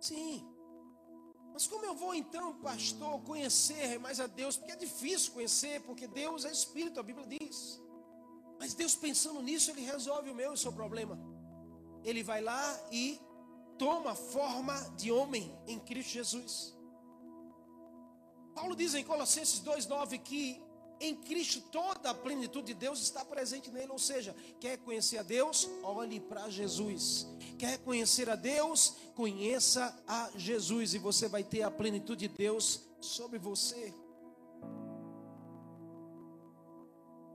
Sim. 0.00 0.48
Mas 1.52 1.66
como 1.66 1.84
eu 1.84 1.94
vou 1.94 2.14
então, 2.14 2.54
pastor, 2.60 3.20
conhecer 3.22 3.98
mais 3.98 4.20
a 4.20 4.26
Deus? 4.26 4.56
Porque 4.56 4.72
é 4.72 4.76
difícil 4.76 5.32
conhecer, 5.32 5.82
porque 5.82 6.06
Deus 6.06 6.44
é 6.44 6.50
Espírito, 6.50 7.00
a 7.00 7.02
Bíblia 7.02 7.26
diz. 7.26 7.82
Mas 8.58 8.72
Deus 8.74 8.94
pensando 8.94 9.42
nisso, 9.42 9.70
Ele 9.72 9.82
resolve 9.82 10.30
o 10.30 10.34
meu 10.34 10.52
e 10.52 10.54
o 10.54 10.56
seu 10.56 10.72
problema. 10.72 11.18
Ele 12.04 12.22
vai 12.22 12.40
lá 12.40 12.64
e 12.92 13.20
toma 13.82 14.14
forma 14.14 14.74
de 14.96 15.10
homem 15.10 15.52
em 15.66 15.76
Cristo 15.76 16.12
Jesus. 16.12 16.72
Paulo 18.54 18.76
diz 18.76 18.94
em 18.94 19.02
Colossenses 19.02 19.60
2,9 19.60 20.22
que 20.22 20.62
em 21.00 21.16
Cristo 21.16 21.60
toda 21.62 22.10
a 22.10 22.14
plenitude 22.14 22.68
de 22.68 22.74
Deus 22.74 23.00
está 23.02 23.24
presente 23.24 23.72
nele. 23.72 23.90
Ou 23.90 23.98
seja, 23.98 24.36
quer 24.60 24.78
conhecer 24.78 25.18
a 25.18 25.24
Deus? 25.24 25.68
Olhe 25.82 26.20
para 26.20 26.48
Jesus. 26.48 27.26
Quer 27.58 27.78
conhecer 27.78 28.30
a 28.30 28.36
Deus? 28.36 28.94
Conheça 29.16 30.00
a 30.06 30.30
Jesus. 30.36 30.94
E 30.94 30.98
você 30.98 31.26
vai 31.26 31.42
ter 31.42 31.62
a 31.62 31.70
plenitude 31.70 32.28
de 32.28 32.34
Deus 32.36 32.82
sobre 33.00 33.36
você. 33.36 33.92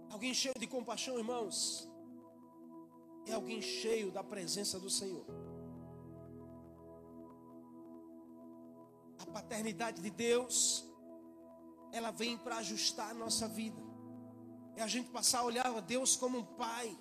Alguém 0.09 0.33
cheio 0.33 0.55
de 0.57 0.65
compaixão, 0.65 1.17
irmãos, 1.17 1.89
é 3.25 3.33
alguém 3.33 3.61
cheio 3.61 4.11
da 4.11 4.23
presença 4.23 4.79
do 4.79 4.89
Senhor. 4.89 5.25
Paternidade 9.27 10.01
de 10.01 10.09
Deus 10.09 10.87
ela 11.91 12.11
vem 12.11 12.37
para 12.37 12.57
ajustar 12.57 13.11
a 13.11 13.13
nossa 13.13 13.47
vida. 13.47 13.81
É 14.75 14.83
a 14.83 14.87
gente 14.87 15.09
passar 15.09 15.39
a 15.39 15.43
olhar 15.43 15.65
a 15.65 15.79
Deus 15.79 16.15
como 16.15 16.37
um 16.39 16.43
pai. 16.43 16.97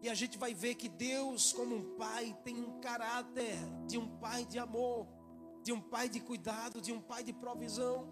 E 0.00 0.08
a 0.08 0.14
gente 0.14 0.36
vai 0.36 0.52
ver 0.54 0.74
que 0.74 0.88
Deus, 0.88 1.52
como 1.52 1.74
um 1.76 1.96
pai, 1.96 2.36
tem 2.44 2.56
um 2.62 2.80
caráter 2.80 3.56
de 3.86 3.96
um 3.98 4.08
pai 4.18 4.44
de 4.44 4.58
amor, 4.58 5.06
de 5.62 5.72
um 5.72 5.80
pai 5.80 6.08
de 6.08 6.20
cuidado, 6.20 6.80
de 6.80 6.92
um 6.92 7.00
pai 7.00 7.22
de 7.22 7.32
provisão. 7.32 8.08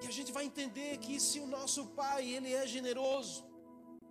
E 0.00 0.06
a 0.06 0.10
gente 0.10 0.32
vai 0.32 0.44
entender 0.44 0.98
que 0.98 1.20
se 1.20 1.38
o 1.40 1.46
nosso 1.46 1.86
pai, 1.88 2.28
ele 2.28 2.52
é 2.52 2.66
generoso, 2.66 3.44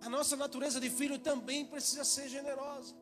a 0.00 0.08
nossa 0.08 0.36
natureza 0.36 0.80
de 0.80 0.90
filho 0.90 1.18
também 1.18 1.64
precisa 1.64 2.04
ser 2.04 2.28
generosa. 2.28 2.94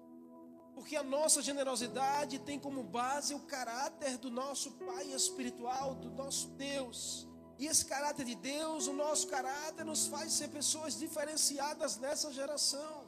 Porque 0.81 0.97
a 0.97 1.03
nossa 1.03 1.43
generosidade 1.43 2.39
tem 2.39 2.59
como 2.59 2.83
base 2.83 3.35
o 3.35 3.41
caráter 3.41 4.17
do 4.17 4.31
nosso 4.31 4.71
Pai 4.73 5.13
espiritual, 5.13 5.95
do 5.95 6.09
nosso 6.09 6.49
Deus. 6.53 7.29
E 7.59 7.67
esse 7.67 7.85
caráter 7.85 8.25
de 8.25 8.35
Deus, 8.35 8.87
o 8.87 8.95
nosso 8.95 9.27
caráter, 9.27 9.85
nos 9.85 10.07
faz 10.07 10.33
ser 10.33 10.49
pessoas 10.49 10.99
diferenciadas 10.99 11.99
nessa 11.99 12.33
geração. 12.33 13.05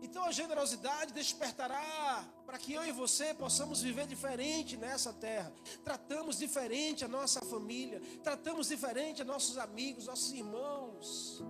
Então 0.00 0.24
a 0.24 0.32
generosidade 0.32 1.12
despertará 1.12 2.24
para 2.46 2.56
que 2.56 2.72
eu 2.72 2.86
e 2.86 2.90
você 2.90 3.34
possamos 3.34 3.82
viver 3.82 4.06
diferente 4.06 4.78
nessa 4.78 5.12
terra. 5.12 5.52
Tratamos 5.84 6.38
diferente 6.38 7.04
a 7.04 7.08
nossa 7.08 7.42
família, 7.42 8.00
tratamos 8.22 8.68
diferente 8.68 9.20
a 9.20 9.26
nossos 9.26 9.58
amigos, 9.58 10.06
nossos 10.06 10.32
irmãos. 10.32 11.44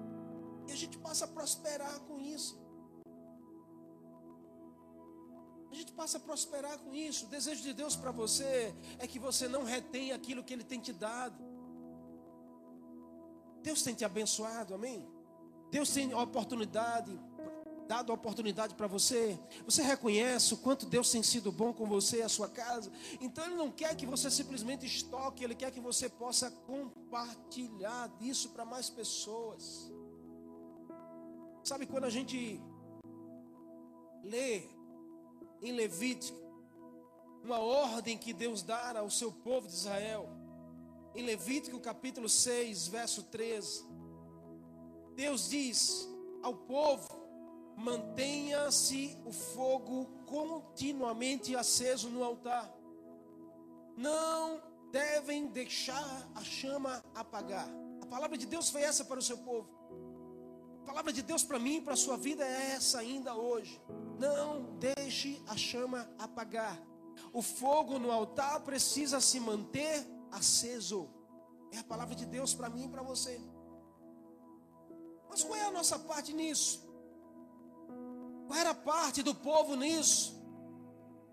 E 0.67 0.73
a 0.73 0.77
gente 0.77 0.99
passa 0.99 1.27
a 1.27 1.29
prosperar 1.29 2.01
com 2.01 2.19
isso. 2.19 2.70
A 5.71 5.75
gente 5.75 5.93
passa 5.93 6.19
a 6.19 6.21
prosperar 6.21 6.79
com 6.79 6.95
isso. 6.95 7.27
O 7.27 7.29
desejo 7.29 7.63
de 7.63 7.73
Deus 7.73 7.95
para 7.95 8.11
você 8.11 8.75
é 8.99 9.07
que 9.07 9.19
você 9.19 9.47
não 9.47 9.63
retenha 9.63 10.15
aquilo 10.17 10.43
que 10.43 10.53
Ele 10.53 10.65
tem 10.65 10.81
te 10.81 10.93
dado. 10.93 11.43
Deus 13.63 13.83
tem 13.83 13.95
te 13.95 14.05
abençoado, 14.05 14.75
amém? 14.75 15.07
Deus 15.71 15.91
tem 15.91 16.13
oportunidade, 16.13 17.19
dado 17.87 18.13
oportunidade 18.13 18.75
para 18.75 18.89
você. 18.89 19.39
Você 19.65 19.83
reconhece 19.83 20.55
o 20.55 20.57
quanto 20.57 20.87
Deus 20.87 21.11
tem 21.11 21.23
sido 21.23 21.53
bom 21.53 21.73
com 21.73 21.87
você 21.87 22.19
e 22.19 22.23
a 22.23 22.29
sua 22.29 22.49
casa. 22.49 22.91
Então 23.21 23.45
Ele 23.45 23.55
não 23.55 23.71
quer 23.71 23.95
que 23.95 24.07
você 24.07 24.31
simplesmente 24.31 24.85
estoque, 24.87 25.45
Ele 25.45 25.55
quer 25.55 25.71
que 25.71 25.81
você 25.81 26.09
possa 26.09 26.51
compartilhar 26.51 28.09
disso 28.19 28.51
para 28.51 28.65
mais 28.65 28.91
pessoas. 28.91 29.93
Sabe 31.63 31.87
quando 31.87 32.05
a 32.05 32.11
gente 32.11 32.61
lê 34.25 34.80
em 35.63 35.73
Levítico, 35.73 36.39
uma 37.43 37.59
ordem 37.59 38.17
que 38.17 38.33
Deus 38.33 38.63
dá 38.63 38.99
ao 38.99 39.11
seu 39.11 39.33
povo 39.33 39.67
de 39.67 39.75
Israel. 39.75 40.29
Em 41.15 41.25
Levítico 41.25 41.81
capítulo 41.81 42.29
6, 42.29 42.89
verso 42.89 43.25
13, 43.25 43.85
Deus 45.15 45.49
diz 45.49 46.09
ao 46.43 46.55
povo: 46.55 47.09
mantenha-se 47.77 49.17
o 49.25 49.33
fogo 49.33 50.07
continuamente 50.27 51.57
aceso 51.57 52.09
no 52.09 52.23
altar. 52.23 52.73
Não 53.97 54.63
devem 54.91 55.47
deixar 55.49 56.29
a 56.35 56.43
chama 56.43 57.03
apagar. 57.15 57.69
A 58.01 58.07
palavra 58.07 58.37
de 58.37 58.47
Deus 58.47 58.71
foi 58.71 58.83
essa 58.83 59.05
para 59.05 59.19
o 59.19 59.23
seu 59.23 59.39
povo. 59.39 59.69
Palavra 60.91 61.13
de 61.13 61.23
Deus 61.23 61.45
para 61.45 61.57
mim 61.57 61.77
e 61.77 61.81
para 61.81 61.95
a 61.95 61.97
sua 61.97 62.17
vida 62.17 62.45
é 62.45 62.73
essa 62.73 62.99
ainda 62.99 63.33
hoje. 63.33 63.81
Não 64.19 64.77
deixe 64.81 65.41
a 65.47 65.57
chama 65.57 66.11
apagar. 66.19 66.77
O 67.33 67.41
fogo 67.41 67.97
no 67.97 68.11
altar 68.11 68.59
precisa 68.63 69.21
se 69.21 69.39
manter 69.39 70.05
aceso. 70.33 71.09
É 71.71 71.79
a 71.79 71.85
palavra 71.85 72.17
de 72.17 72.27
Deus 72.27 72.55
para 72.55 72.69
mim 72.69 72.87
e 72.87 72.89
para 72.89 73.03
você. 73.03 73.41
Mas 75.29 75.45
qual 75.45 75.55
é 75.55 75.65
a 75.65 75.71
nossa 75.71 75.97
parte 75.97 76.33
nisso? 76.33 76.85
Qual 78.49 78.59
era 78.59 78.71
a 78.71 78.75
parte 78.75 79.23
do 79.23 79.33
povo 79.33 79.77
nisso? 79.77 80.43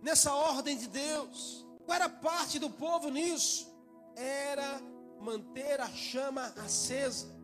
Nessa 0.04 0.36
ordem 0.36 0.78
de 0.78 0.88
Deus? 0.88 1.68
Qual 1.84 1.96
era 1.96 2.06
a 2.06 2.10
parte 2.10 2.60
do 2.60 2.70
povo 2.70 3.10
nisso? 3.10 3.76
Era 4.16 4.80
manter 5.20 5.82
a 5.82 5.90
chama 5.90 6.54
acesa. 6.64 7.36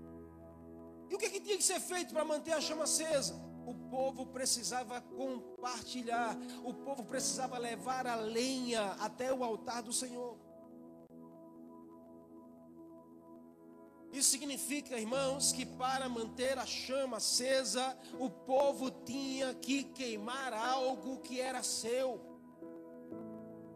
E 1.13 1.15
o 1.15 1.19
que, 1.19 1.30
que 1.30 1.39
tinha 1.39 1.56
que 1.56 1.63
ser 1.63 1.80
feito 1.80 2.12
para 2.12 2.26
manter 2.26 2.54
a 2.54 2.60
chama 2.60 2.86
acesa? 2.86 3.39
O 3.67 3.76
povo 3.76 4.26
precisava 4.26 4.99
compartilhar, 4.99 6.36
o 6.63 6.73
povo 6.73 7.04
precisava 7.04 7.56
levar 7.60 8.08
a 8.08 8.15
lenha 8.15 8.93
até 8.93 9.32
o 9.32 9.43
altar 9.43 9.84
do 9.84 9.93
Senhor. 9.93 10.36
Isso 14.12 14.32
significa, 14.32 14.97
irmãos, 14.97 15.52
que 15.52 15.67
para 15.67 16.10
manter 16.10 16.58
a 16.58 16.65
chama 16.65 17.17
acesa, 17.17 17.95
o 18.19 18.28
povo 18.28 18.89
tinha 18.89 19.54
que 19.54 19.84
queimar 19.84 20.52
algo 20.52 21.19
que 21.19 21.39
era 21.39 21.62
seu. 21.62 22.19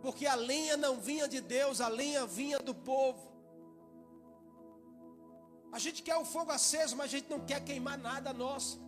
Porque 0.02 0.26
a 0.26 0.34
lenha 0.34 0.76
não 0.76 1.00
vinha 1.00 1.28
de 1.28 1.40
Deus, 1.40 1.82
a 1.82 1.88
lenha 1.88 2.26
vinha 2.26 2.58
do 2.58 2.74
povo. 2.74 3.37
A 5.78 5.80
gente 5.86 6.02
quer 6.02 6.18
o 6.18 6.26
fogo 6.26 6.52
aceso, 6.52 6.98
mas 6.98 7.06
a 7.10 7.14
gente 7.16 7.30
não 7.30 7.40
quer 7.50 7.60
queimar 7.64 7.98
nada 8.00 8.34
nosso. 8.34 8.80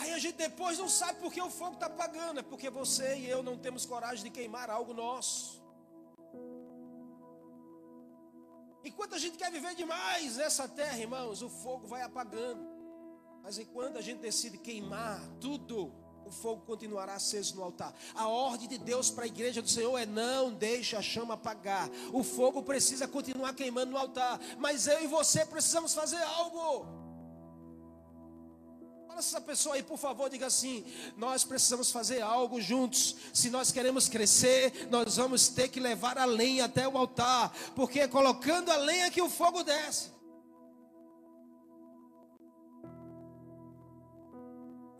Aí 0.00 0.12
a 0.12 0.18
gente 0.18 0.36
depois 0.36 0.76
não 0.76 0.88
sabe 0.88 1.20
por 1.20 1.32
que 1.32 1.40
o 1.40 1.48
fogo 1.48 1.74
está 1.74 1.86
apagando. 1.86 2.40
É 2.40 2.42
porque 2.42 2.68
você 2.68 3.16
e 3.18 3.30
eu 3.34 3.40
não 3.40 3.56
temos 3.56 3.86
coragem 3.86 4.24
de 4.24 4.30
queimar 4.30 4.68
algo 4.68 4.92
nosso. 4.92 5.62
Enquanto 8.84 9.14
a 9.14 9.20
gente 9.24 9.38
quer 9.38 9.52
viver 9.52 9.76
demais 9.76 10.38
nessa 10.38 10.66
terra, 10.66 10.98
irmãos, 10.98 11.42
o 11.42 11.48
fogo 11.48 11.86
vai 11.86 12.02
apagando. 12.02 12.66
Mas 13.44 13.56
enquanto 13.56 13.98
a 13.98 14.02
gente 14.02 14.18
decide 14.18 14.58
queimar 14.58 15.20
tudo, 15.40 15.94
fogo 16.32 16.62
continuará 16.62 17.14
aceso 17.14 17.56
no 17.56 17.62
altar. 17.62 17.94
A 18.14 18.26
ordem 18.26 18.68
de 18.68 18.78
Deus 18.78 19.10
para 19.10 19.24
a 19.24 19.26
igreja 19.26 19.62
do 19.62 19.70
Senhor 19.70 19.96
é 19.98 20.06
não 20.06 20.52
deixe 20.52 20.96
a 20.96 21.02
chama 21.02 21.34
apagar. 21.34 21.88
O 22.12 22.24
fogo 22.24 22.62
precisa 22.62 23.06
continuar 23.06 23.54
queimando 23.54 23.92
no 23.92 23.98
altar, 23.98 24.40
mas 24.58 24.86
eu 24.86 25.02
e 25.02 25.06
você 25.06 25.44
precisamos 25.44 25.94
fazer 25.94 26.22
algo. 26.22 26.86
Fala 29.06 29.20
essa 29.20 29.40
pessoa 29.42 29.74
aí, 29.74 29.82
por 29.82 29.98
favor, 29.98 30.30
diga 30.30 30.46
assim: 30.46 30.84
nós 31.18 31.44
precisamos 31.44 31.92
fazer 31.92 32.22
algo 32.22 32.62
juntos. 32.62 33.16
Se 33.34 33.50
nós 33.50 33.70
queremos 33.70 34.08
crescer, 34.08 34.88
nós 34.90 35.16
vamos 35.16 35.48
ter 35.48 35.68
que 35.68 35.78
levar 35.78 36.16
a 36.16 36.24
lenha 36.24 36.64
até 36.64 36.88
o 36.88 36.96
altar, 36.96 37.54
porque 37.76 38.00
é 38.00 38.08
colocando 38.08 38.70
a 38.70 38.76
lenha 38.76 39.10
que 39.10 39.20
o 39.20 39.28
fogo 39.28 39.62
desce. 39.62 40.21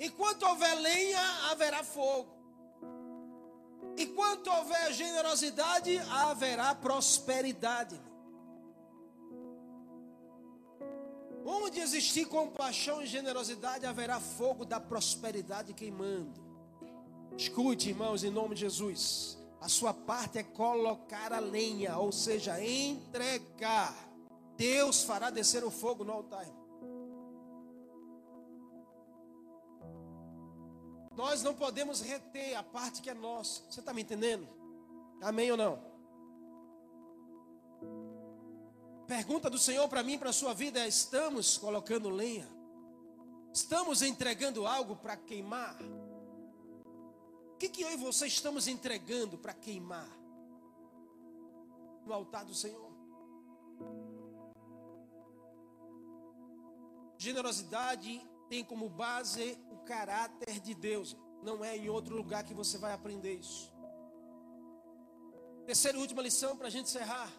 Enquanto 0.02 0.42
houver 0.42 0.74
lenha, 0.80 1.20
haverá 1.52 1.84
fogo. 1.84 2.28
Enquanto 3.96 4.48
houver 4.48 4.92
generosidade, 4.92 5.96
haverá 6.10 6.74
prosperidade. 6.74 8.00
Onde 11.44 11.78
existir 11.78 12.24
compaixão 12.26 13.00
e 13.00 13.06
generosidade, 13.06 13.86
haverá 13.86 14.18
fogo 14.18 14.64
da 14.64 14.80
prosperidade 14.80 15.72
queimando. 15.72 16.42
Escute, 17.36 17.90
irmãos, 17.90 18.24
em 18.24 18.30
nome 18.30 18.56
de 18.56 18.62
Jesus. 18.62 19.38
A 19.60 19.68
sua 19.68 19.94
parte 19.94 20.36
é 20.36 20.42
colocar 20.42 21.32
a 21.32 21.38
lenha, 21.38 21.96
ou 21.96 22.10
seja, 22.10 22.60
entregar. 22.60 23.94
Deus 24.56 25.04
fará 25.04 25.30
descer 25.30 25.62
o 25.62 25.70
fogo 25.70 26.02
no 26.02 26.12
altar. 26.12 26.61
Nós 31.16 31.42
não 31.42 31.54
podemos 31.54 32.00
reter 32.00 32.54
a 32.54 32.62
parte 32.62 33.02
que 33.02 33.10
é 33.10 33.14
nossa. 33.14 33.62
Você 33.70 33.80
está 33.80 33.92
me 33.92 34.02
entendendo? 34.02 34.48
Amém 35.20 35.50
ou 35.50 35.56
não? 35.56 35.92
Pergunta 39.06 39.50
do 39.50 39.58
Senhor 39.58 39.86
para 39.88 40.02
mim, 40.02 40.18
para 40.18 40.30
a 40.30 40.32
sua 40.32 40.54
vida 40.54 40.80
é: 40.80 40.88
estamos 40.88 41.58
colocando 41.58 42.08
lenha? 42.08 42.48
Estamos 43.52 44.00
entregando 44.00 44.66
algo 44.66 44.96
para 44.96 45.16
queimar? 45.16 45.76
O 47.52 47.56
que, 47.58 47.68
que 47.68 47.82
eu 47.82 47.90
e 47.92 47.96
você 47.96 48.26
estamos 48.26 48.66
entregando 48.66 49.36
para 49.36 49.52
queimar? 49.52 50.08
No 52.06 52.14
altar 52.14 52.44
do 52.44 52.54
Senhor. 52.54 52.90
Generosidade 57.18 58.20
tem 58.52 58.62
como 58.62 58.86
base 58.86 59.58
o 59.70 59.78
caráter 59.78 60.60
de 60.60 60.74
Deus. 60.74 61.16
Não 61.42 61.64
é 61.64 61.74
em 61.74 61.88
outro 61.88 62.14
lugar 62.14 62.44
que 62.44 62.52
você 62.52 62.76
vai 62.76 62.92
aprender 62.92 63.32
isso. 63.32 63.72
Terceira 65.64 65.96
e 65.96 66.00
última 66.02 66.20
lição 66.20 66.54
para 66.54 66.66
a 66.66 66.70
gente 66.70 66.84
encerrar. 66.90 67.32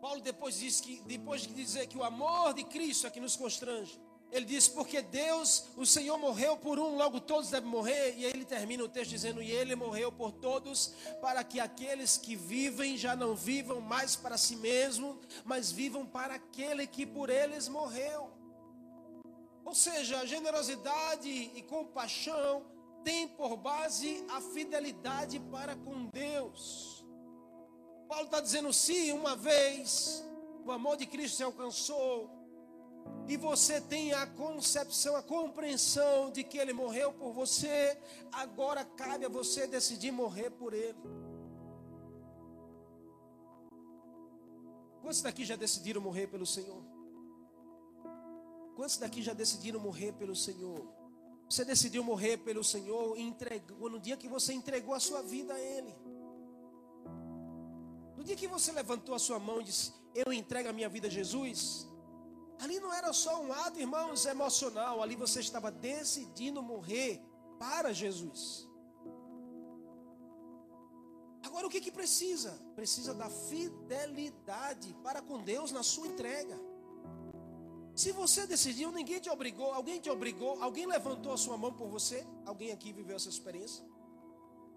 Paulo 0.00 0.22
depois 0.22 0.58
diz 0.58 0.80
que, 0.80 1.02
depois 1.02 1.42
de 1.42 1.52
dizer 1.52 1.88
que 1.88 1.98
o 1.98 2.02
amor 2.02 2.54
de 2.54 2.64
Cristo 2.64 3.06
é 3.06 3.10
que 3.10 3.20
nos 3.20 3.36
constrange, 3.36 4.00
ele 4.32 4.46
diz, 4.46 4.66
porque 4.66 5.02
Deus, 5.02 5.66
o 5.76 5.84
Senhor 5.84 6.16
morreu 6.16 6.56
por 6.56 6.78
um, 6.78 6.96
logo 6.96 7.20
todos 7.20 7.50
devem 7.50 7.68
morrer. 7.68 8.14
E 8.16 8.24
aí 8.24 8.30
ele 8.32 8.46
termina 8.46 8.82
o 8.82 8.88
texto 8.88 9.10
dizendo, 9.10 9.42
e 9.42 9.50
ele 9.50 9.76
morreu 9.76 10.10
por 10.10 10.32
todos, 10.32 10.94
para 11.20 11.44
que 11.44 11.60
aqueles 11.60 12.16
que 12.16 12.34
vivem 12.34 12.96
já 12.96 13.14
não 13.14 13.36
vivam 13.36 13.78
mais 13.82 14.16
para 14.16 14.38
si 14.38 14.56
mesmo, 14.56 15.20
mas 15.44 15.70
vivam 15.70 16.06
para 16.06 16.36
aquele 16.36 16.86
que 16.86 17.04
por 17.04 17.28
eles 17.28 17.68
morreu. 17.68 18.35
Ou 19.66 19.74
seja, 19.74 20.24
generosidade 20.24 21.28
e 21.28 21.60
compaixão 21.62 22.64
tem 23.02 23.26
por 23.26 23.56
base 23.56 24.24
a 24.30 24.40
fidelidade 24.40 25.40
para 25.50 25.74
com 25.74 26.06
Deus. 26.06 27.04
Paulo 28.08 28.26
está 28.26 28.40
dizendo: 28.40 28.72
se 28.72 29.10
uma 29.10 29.34
vez 29.34 30.24
o 30.64 30.70
amor 30.70 30.96
de 30.96 31.04
Cristo 31.04 31.38
se 31.38 31.42
alcançou, 31.42 32.30
e 33.26 33.36
você 33.36 33.80
tem 33.80 34.12
a 34.12 34.24
concepção, 34.24 35.16
a 35.16 35.22
compreensão 35.22 36.30
de 36.30 36.44
que 36.44 36.58
Ele 36.58 36.72
morreu 36.72 37.12
por 37.12 37.32
você, 37.32 37.98
agora 38.30 38.84
cabe 38.84 39.24
a 39.24 39.28
você 39.28 39.66
decidir 39.66 40.12
morrer 40.12 40.50
por 40.50 40.72
Ele. 40.72 40.96
Quantos 45.00 45.22
daqui 45.22 45.44
já 45.44 45.56
decidiram 45.56 46.00
morrer 46.00 46.28
pelo 46.28 46.46
Senhor? 46.46 46.95
Quantos 48.76 48.98
daqui 48.98 49.22
já 49.22 49.32
decidiram 49.32 49.80
morrer 49.80 50.12
pelo 50.12 50.36
Senhor? 50.36 50.86
Você 51.48 51.64
decidiu 51.64 52.04
morrer 52.04 52.36
pelo 52.36 52.62
Senhor 52.62 53.16
e 53.16 53.22
entregou, 53.22 53.88
no 53.88 53.98
dia 53.98 54.18
que 54.18 54.28
você 54.28 54.52
entregou 54.52 54.94
a 54.94 55.00
sua 55.00 55.22
vida 55.22 55.54
a 55.54 55.58
Ele. 55.58 55.94
No 58.14 58.22
dia 58.22 58.36
que 58.36 58.46
você 58.46 58.70
levantou 58.72 59.14
a 59.14 59.18
sua 59.18 59.38
mão 59.38 59.62
e 59.62 59.64
disse: 59.64 59.94
Eu 60.14 60.30
entrego 60.30 60.68
a 60.68 60.74
minha 60.74 60.90
vida 60.90 61.06
a 61.06 61.10
Jesus. 61.10 61.88
Ali 62.58 62.78
não 62.78 62.92
era 62.92 63.14
só 63.14 63.40
um 63.42 63.50
ato, 63.50 63.80
irmãos, 63.80 64.26
emocional. 64.26 65.02
Ali 65.02 65.16
você 65.16 65.40
estava 65.40 65.70
decidindo 65.70 66.62
morrer 66.62 67.22
para 67.58 67.94
Jesus. 67.94 68.68
Agora 71.44 71.66
o 71.66 71.70
que, 71.70 71.80
que 71.80 71.92
precisa? 71.92 72.50
Precisa 72.74 73.14
da 73.14 73.30
fidelidade 73.30 74.94
para 75.02 75.22
com 75.22 75.42
Deus 75.42 75.72
na 75.72 75.82
sua 75.82 76.08
entrega. 76.08 76.65
Se 77.96 78.12
você 78.12 78.46
decidiu, 78.46 78.92
ninguém 78.92 79.18
te 79.18 79.30
obrigou, 79.30 79.72
alguém 79.72 79.98
te 79.98 80.10
obrigou, 80.10 80.62
alguém 80.62 80.86
levantou 80.86 81.32
a 81.32 81.36
sua 81.38 81.56
mão 81.56 81.72
por 81.72 81.88
você? 81.88 82.26
Alguém 82.44 82.70
aqui 82.70 82.92
viveu 82.92 83.16
essa 83.16 83.30
experiência? 83.30 83.82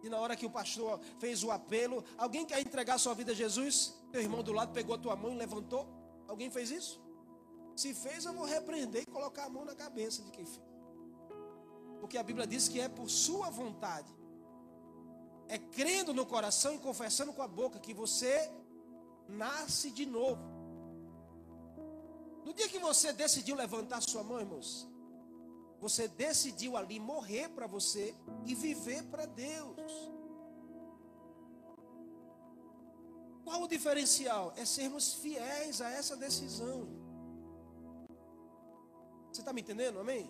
E 0.02 0.08
na 0.08 0.18
hora 0.18 0.38
que 0.38 0.46
o 0.46 0.50
pastor 0.50 1.02
fez 1.20 1.44
o 1.44 1.52
apelo, 1.52 2.02
alguém 2.18 2.46
quer 2.46 2.62
entregar 2.62 2.98
sua 2.98 3.14
vida 3.14 3.34
a 3.34 3.36
Jesus? 3.36 3.94
Teu 4.14 4.22
irmão 4.22 4.42
do 4.42 4.54
lado 4.54 4.72
pegou 4.72 4.96
a 4.96 4.98
tua 4.98 5.18
mão 5.18 5.34
e 5.34 5.36
levantou? 5.36 5.86
Alguém 6.30 6.50
fez 6.50 6.72
isso? 6.72 7.02
Se 7.76 7.94
fez, 7.94 8.24
eu 8.24 8.34
vou 8.34 8.46
repreender 8.46 9.04
e 9.04 9.06
colocar 9.06 9.46
a 9.48 9.50
mão 9.50 9.66
na 9.66 9.76
cabeça 9.76 10.24
de 10.24 10.32
quem 10.32 10.46
fez. 10.46 10.66
Porque 12.00 12.18
a 12.18 12.24
Bíblia 12.24 12.48
diz 12.48 12.70
que 12.70 12.80
é 12.80 12.88
por 12.88 13.10
sua 13.10 13.50
vontade. 13.50 14.16
É 15.50 15.58
crendo 15.58 16.14
no 16.14 16.26
coração 16.26 16.74
e 16.74 16.80
confessando 16.80 17.34
com 17.34 17.42
a 17.42 17.48
boca 17.50 17.80
que 17.80 17.94
você 17.94 18.50
nasce 19.28 19.92
de 19.92 20.06
novo. 20.06 20.49
No 22.46 22.54
dia 22.54 22.68
que 22.68 22.80
você 22.80 23.12
decidiu 23.14 23.56
levantar 23.56 24.02
sua 24.02 24.24
mão, 24.24 24.40
irmãos, 24.40 24.88
você 25.80 26.08
decidiu 26.08 26.76
ali 26.76 27.00
morrer 27.00 27.50
para 27.50 27.68
você 27.68 28.16
e 28.46 28.54
viver 28.54 29.04
para 29.06 29.26
Deus. 29.26 29.92
Qual 33.44 33.64
o 33.64 33.68
diferencial? 33.68 34.54
É 34.58 34.66
sermos 34.66 35.14
fiéis 35.14 35.82
a 35.82 35.90
essa 35.90 36.16
decisão. 36.16 36.88
Você 39.32 39.42
está 39.42 39.54
me 39.54 39.62
entendendo? 39.62 40.00
Amém? 40.00 40.30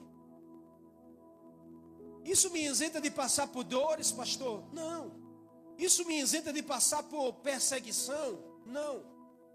Isso 2.23 2.51
me 2.51 2.65
isenta 2.65 3.01
de 3.01 3.09
passar 3.09 3.47
por 3.47 3.63
dores, 3.63 4.11
pastor? 4.11 4.63
Não. 4.71 5.11
Isso 5.77 6.05
me 6.05 6.19
isenta 6.19 6.53
de 6.53 6.61
passar 6.61 7.03
por 7.03 7.33
perseguição? 7.35 8.39
Não. 8.65 9.03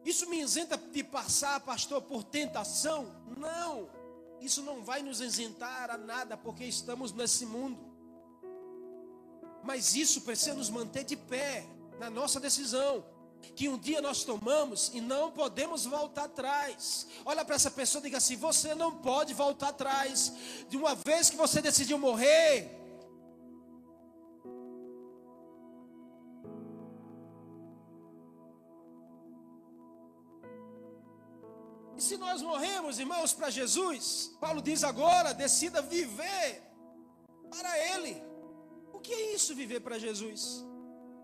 Isso 0.05 0.29
me 0.29 0.41
isenta 0.41 0.77
de 0.77 1.03
passar, 1.03 1.61
pastor, 1.61 2.03
por 2.03 2.23
tentação? 2.23 3.11
Não. 3.37 3.89
Isso 4.41 4.63
não 4.63 4.83
vai 4.83 5.03
nos 5.03 5.21
isentar 5.21 5.91
a 5.91 5.97
nada, 5.97 6.37
porque 6.37 6.65
estamos 6.65 7.13
nesse 7.13 7.47
mundo. 7.47 7.79
Mas 9.63 9.95
isso 9.95 10.21
precisa 10.21 10.55
nos 10.55 10.69
manter 10.69 11.05
de 11.05 11.17
pé 11.17 11.67
na 11.99 12.11
nossa 12.11 12.39
decisão. 12.39 13.05
Que 13.57 13.69
um 13.69 13.79
dia 13.79 14.01
nós 14.01 14.25
tomamos 14.25 14.91
e 14.95 15.01
não 15.01 15.31
podemos 15.31 15.87
voltar 15.87 16.25
atrás. 16.25 17.07
Olha 17.25 17.45
para 17.45 17.57
essa 17.57 17.71
pessoa 17.71 18.01
e 18.01 18.05
diga 18.05 18.19
assim: 18.19 18.37
você 18.37 18.75
não 18.75 18.93
pode 18.99 19.33
voltar 19.33 19.69
atrás. 19.69 20.33
De 20.69 20.77
uma 20.77 20.95
vez 20.95 21.31
que 21.31 21.37
você 21.37 21.63
decidiu 21.63 21.99
morrer, 21.99 22.84
se 32.05 32.17
nós 32.25 32.43
morremos, 32.43 32.99
irmãos, 33.05 33.33
para 33.33 33.51
Jesus, 33.59 34.31
Paulo 34.45 34.61
diz 34.69 34.85
agora: 34.85 35.33
decida 35.33 35.81
viver 35.81 36.63
para 37.51 37.73
Ele. 37.93 38.15
O 38.93 39.01
que 39.05 39.13
é 39.13 39.35
isso, 39.35 39.55
viver 39.63 39.81
para 39.81 39.99
Jesus? 39.99 40.43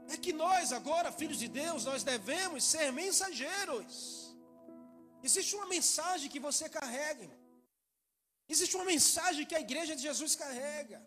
É 0.08 0.16
que 0.16 0.32
nós, 0.32 0.72
agora, 0.72 1.12
filhos 1.20 1.38
de 1.38 1.48
Deus, 1.48 1.84
nós 1.90 2.02
devemos 2.02 2.64
ser 2.64 2.90
mensageiros. 2.92 3.94
Existe 5.22 5.54
uma 5.54 5.66
mensagem 5.66 6.30
que 6.30 6.40
você 6.40 6.68
carrega. 6.68 7.28
Existe 8.48 8.74
uma 8.74 8.86
mensagem 8.94 9.46
que 9.46 9.54
a 9.54 9.60
igreja 9.60 9.94
de 9.94 10.02
Jesus 10.02 10.34
carrega. 10.34 11.00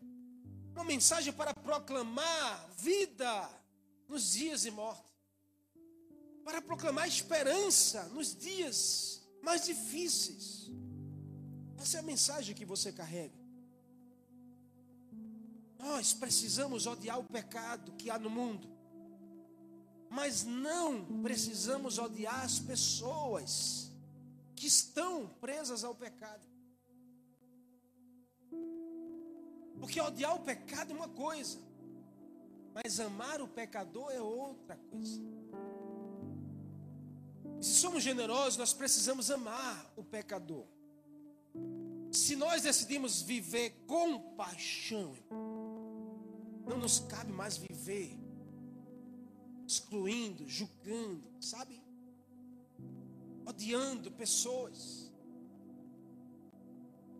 Uma 0.73 0.85
mensagem 0.85 1.33
para 1.33 1.53
proclamar 1.53 2.69
vida 2.77 3.49
nos 4.07 4.31
dias 4.31 4.61
de 4.61 4.71
morte. 4.71 5.11
Para 6.45 6.61
proclamar 6.61 7.07
esperança 7.07 8.03
nos 8.15 8.35
dias 8.35 9.22
mais 9.43 9.65
difíceis. 9.65 10.71
Essa 11.77 11.97
é 11.97 11.99
a 11.99 12.03
mensagem 12.03 12.55
que 12.55 12.65
você 12.65 12.91
carrega. 12.91 13.37
Nós 15.77 16.13
precisamos 16.13 16.87
odiar 16.87 17.19
o 17.19 17.25
pecado 17.25 17.91
que 17.93 18.09
há 18.09 18.17
no 18.17 18.29
mundo, 18.29 18.69
mas 20.09 20.45
não 20.45 21.21
precisamos 21.21 21.99
odiar 21.99 22.45
as 22.45 22.57
pessoas 22.57 23.91
que 24.55 24.65
estão 24.65 25.27
presas 25.41 25.83
ao 25.83 25.93
pecado. 25.93 26.47
Porque 29.77 29.99
odiar 29.99 30.35
o 30.35 30.39
pecado 30.39 30.93
é 30.93 30.95
uma 30.95 31.09
coisa, 31.09 31.59
mas 32.73 33.01
amar 33.01 33.41
o 33.41 33.47
pecador 33.47 34.09
é 34.11 34.21
outra 34.21 34.77
coisa. 34.89 35.21
Se 37.63 37.75
somos 37.75 38.03
generosos, 38.03 38.57
nós 38.57 38.73
precisamos 38.73 39.31
amar 39.31 39.89
o 39.95 40.03
pecador. 40.03 40.65
Se 42.11 42.35
nós 42.35 42.61
decidimos 42.61 43.21
viver 43.21 43.71
com 43.87 44.19
paixão, 44.35 45.15
não 46.67 46.77
nos 46.77 46.99
cabe 46.99 47.31
mais 47.31 47.55
viver 47.55 48.19
excluindo, 49.65 50.47
julgando, 50.47 51.27
sabe? 51.39 51.81
Odiando 53.45 54.11
pessoas. 54.11 55.09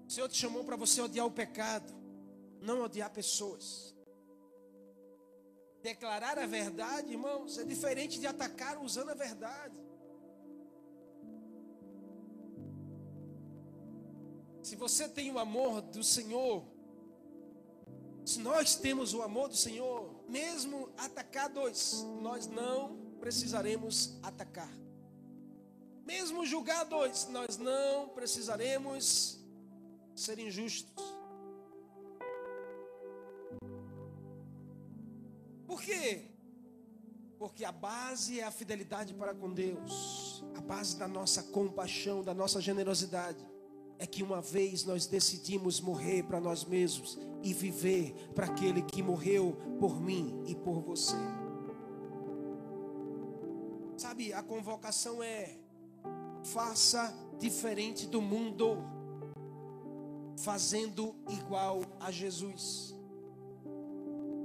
O 0.05 0.11
Senhor 0.11 0.27
te 0.27 0.37
chamou 0.37 0.65
para 0.65 0.75
você 0.75 1.01
odiar 1.01 1.25
o 1.25 1.31
pecado, 1.31 1.91
não 2.61 2.83
odiar 2.83 3.09
pessoas. 3.11 3.95
Declarar 5.81 6.37
a 6.37 6.45
verdade, 6.45 7.13
irmãos, 7.13 7.57
é 7.57 7.63
diferente 7.63 8.19
de 8.19 8.27
atacar 8.27 8.77
usando 8.77 9.09
a 9.09 9.15
verdade. 9.15 9.92
Se 14.63 14.77
você 14.77 15.09
tem 15.09 15.29
o 15.29 15.37
amor 15.37 15.81
do 15.81 16.01
Senhor, 16.01 16.63
se 18.25 18.39
nós 18.39 18.75
temos 18.75 19.13
o 19.13 19.21
amor 19.21 19.49
do 19.49 19.57
Senhor, 19.57 20.23
mesmo 20.29 20.89
atacados, 20.97 22.01
nós 22.21 22.47
não 22.47 22.95
precisaremos 23.19 24.17
atacar. 24.23 24.71
Mesmo 26.05 26.45
julgados, 26.45 27.27
nós 27.27 27.57
não 27.57 28.07
precisaremos 28.07 29.43
ser 30.15 30.39
injustos. 30.39 31.03
Por 35.67 35.81
quê? 35.81 36.29
Porque 37.37 37.65
a 37.65 37.71
base 37.73 38.39
é 38.39 38.45
a 38.45 38.51
fidelidade 38.51 39.13
para 39.13 39.35
com 39.35 39.53
Deus, 39.53 40.41
a 40.55 40.61
base 40.61 40.97
da 40.97 41.07
nossa 41.07 41.43
compaixão, 41.43 42.23
da 42.23 42.33
nossa 42.33 42.61
generosidade 42.61 43.52
é 44.03 44.05
que 44.05 44.21
uma 44.21 44.41
vez 44.41 44.83
nós 44.83 45.05
decidimos 45.05 45.79
morrer 45.79 46.23
para 46.23 46.37
nós 46.37 46.65
mesmos 46.65 47.17
e 47.41 47.53
viver 47.53 48.13
para 48.35 48.47
aquele 48.47 48.81
que 48.81 49.01
morreu 49.01 49.55
por 49.79 50.01
mim 50.01 50.43
e 50.45 50.53
por 50.53 50.81
você. 50.81 51.15
Sabe, 53.95 54.33
a 54.33 54.43
convocação 54.43 55.23
é: 55.23 55.55
faça 56.43 57.15
diferente 57.39 58.05
do 58.05 58.21
mundo, 58.21 58.83
fazendo 60.35 61.15
igual 61.29 61.81
a 61.97 62.11
Jesus. 62.11 62.93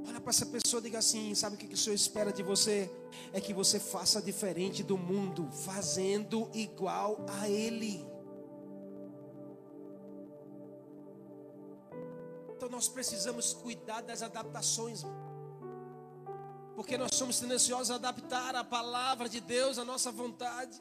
Olha 0.06 0.20
para 0.20 0.30
essa 0.30 0.46
pessoa 0.46 0.78
e 0.78 0.84
diga 0.84 0.98
assim: 0.98 1.34
sabe 1.34 1.56
o 1.56 1.58
que 1.58 1.74
o 1.74 1.76
Senhor 1.76 1.96
espera 1.96 2.32
de 2.32 2.44
você? 2.44 2.88
É 3.32 3.40
que 3.40 3.52
você 3.52 3.80
faça 3.80 4.22
diferente 4.22 4.84
do 4.84 4.96
mundo, 4.96 5.50
fazendo 5.50 6.48
igual 6.54 7.26
a 7.40 7.48
Ele. 7.48 8.06
Nós 12.78 12.86
precisamos 12.86 13.54
cuidar 13.54 14.02
das 14.02 14.22
adaptações. 14.22 15.02
Porque 16.76 16.96
nós 16.96 17.10
somos 17.12 17.40
tendenciosos 17.40 17.90
a 17.90 17.96
adaptar 17.96 18.54
a 18.54 18.62
palavra 18.62 19.28
de 19.28 19.40
Deus 19.40 19.80
à 19.80 19.84
nossa 19.84 20.12
vontade. 20.12 20.80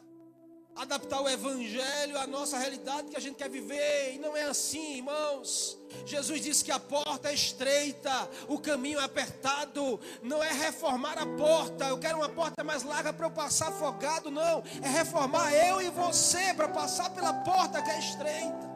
Adaptar 0.75 1.19
o 1.21 1.27
evangelho 1.27 2.19
à 2.19 2.27
nossa 2.27 2.55
realidade 2.55 3.09
que 3.09 3.17
a 3.17 3.19
gente 3.19 3.37
quer 3.37 3.49
viver. 3.49 4.13
E 4.13 4.19
não 4.19 4.37
é 4.37 4.43
assim, 4.43 4.97
irmãos. 4.97 5.75
Jesus 6.05 6.39
disse 6.39 6.63
que 6.63 6.71
a 6.71 6.79
porta 6.79 7.31
é 7.31 7.33
estreita, 7.33 8.29
o 8.47 8.59
caminho 8.59 8.99
é 8.99 9.03
apertado. 9.03 9.99
Não 10.21 10.43
é 10.43 10.51
reformar 10.51 11.17
a 11.17 11.25
porta. 11.25 11.85
Eu 11.85 11.97
quero 11.97 12.19
uma 12.19 12.29
porta 12.29 12.63
mais 12.63 12.83
larga 12.83 13.11
para 13.11 13.25
eu 13.25 13.31
passar 13.31 13.69
afogado. 13.69 14.29
Não. 14.29 14.63
É 14.83 14.87
reformar 14.87 15.51
eu 15.51 15.81
e 15.81 15.89
você 15.89 16.53
para 16.53 16.69
passar 16.69 17.09
pela 17.09 17.33
porta 17.33 17.81
que 17.81 17.89
é 17.89 17.97
estreita. 17.97 18.66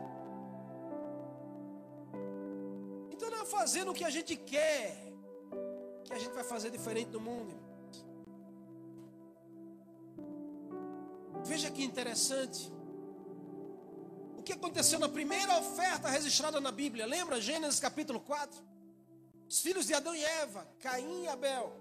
Fazendo 3.62 3.92
o 3.92 3.94
que 3.94 4.04
a 4.04 4.10
gente 4.10 4.36
quer, 4.36 5.14
que 6.04 6.12
a 6.12 6.18
gente 6.18 6.34
vai 6.34 6.44
fazer 6.44 6.72
diferente 6.72 7.10
do 7.10 7.22
mundo. 7.22 7.54
Veja 11.46 11.70
que 11.70 11.84
interessante. 11.84 12.74
O 14.36 14.42
que 14.42 14.54
aconteceu 14.54 14.98
na 14.98 15.08
primeira 15.08 15.60
oferta 15.60 16.10
registrada 16.10 16.60
na 16.60 16.72
Bíblia? 16.72 17.06
Lembra 17.06 17.40
Gênesis 17.40 17.80
capítulo 17.80 18.20
4? 18.22 18.60
Os 19.48 19.60
filhos 19.60 19.86
de 19.86 19.94
Adão 19.94 20.16
e 20.16 20.24
Eva, 20.24 20.68
Caim 20.80 21.26
e 21.26 21.28
Abel. 21.28 21.72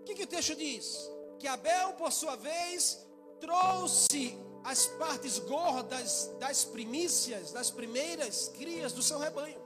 O 0.00 0.04
que, 0.04 0.14
que 0.14 0.24
o 0.24 0.26
texto 0.26 0.54
diz? 0.54 1.10
Que 1.38 1.48
Abel, 1.48 1.94
por 1.94 2.12
sua 2.12 2.36
vez, 2.36 3.06
trouxe 3.40 4.38
as 4.62 4.84
partes 4.84 5.38
gordas 5.38 6.30
das 6.38 6.62
primícias, 6.66 7.52
das 7.52 7.70
primeiras 7.70 8.48
crias 8.50 8.92
do 8.92 9.02
seu 9.02 9.18
rebanho 9.18 9.65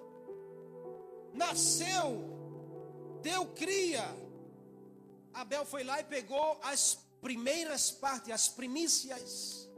nasceu, 1.32 2.22
deu 3.22 3.46
cria. 3.46 4.04
Abel 5.32 5.64
foi 5.64 5.84
lá 5.84 6.00
e 6.00 6.04
pegou 6.04 6.58
as 6.62 6.98
primeiras 7.20 7.90
partes, 7.90 8.32
as 8.32 8.48
primícias, 8.48 9.68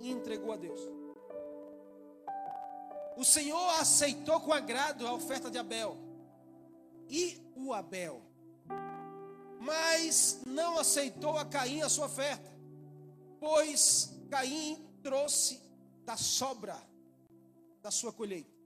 e 0.00 0.10
entregou 0.10 0.52
a 0.52 0.56
Deus. 0.56 0.80
O 3.16 3.24
Senhor 3.24 3.80
aceitou 3.80 4.40
com 4.40 4.52
agrado 4.52 5.06
a 5.06 5.12
oferta 5.12 5.50
de 5.50 5.58
Abel 5.58 5.96
e 7.08 7.40
o 7.56 7.72
Abel, 7.72 8.22
mas 9.60 10.40
não 10.46 10.78
aceitou 10.78 11.36
a 11.36 11.44
Caim 11.44 11.82
a 11.82 11.88
sua 11.88 12.06
oferta, 12.06 12.52
pois 13.40 14.14
Caim 14.30 14.86
trouxe 15.02 15.60
da 16.04 16.16
sobra 16.16 16.80
da 17.82 17.90
sua 17.90 18.12
colheita. 18.12 18.57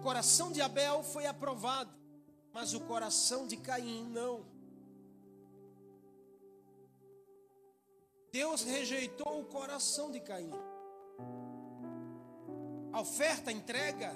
Coração 0.00 0.50
de 0.50 0.60
Abel 0.60 1.02
foi 1.02 1.26
aprovado, 1.26 1.92
mas 2.52 2.74
o 2.74 2.80
coração 2.80 3.46
de 3.46 3.56
Caim 3.56 4.04
não. 4.04 4.44
Deus 8.32 8.62
rejeitou 8.62 9.40
o 9.40 9.44
coração 9.44 10.10
de 10.10 10.20
Caim. 10.20 10.50
A 12.92 13.00
oferta, 13.00 13.50
a 13.50 13.52
entrega, 13.52 14.12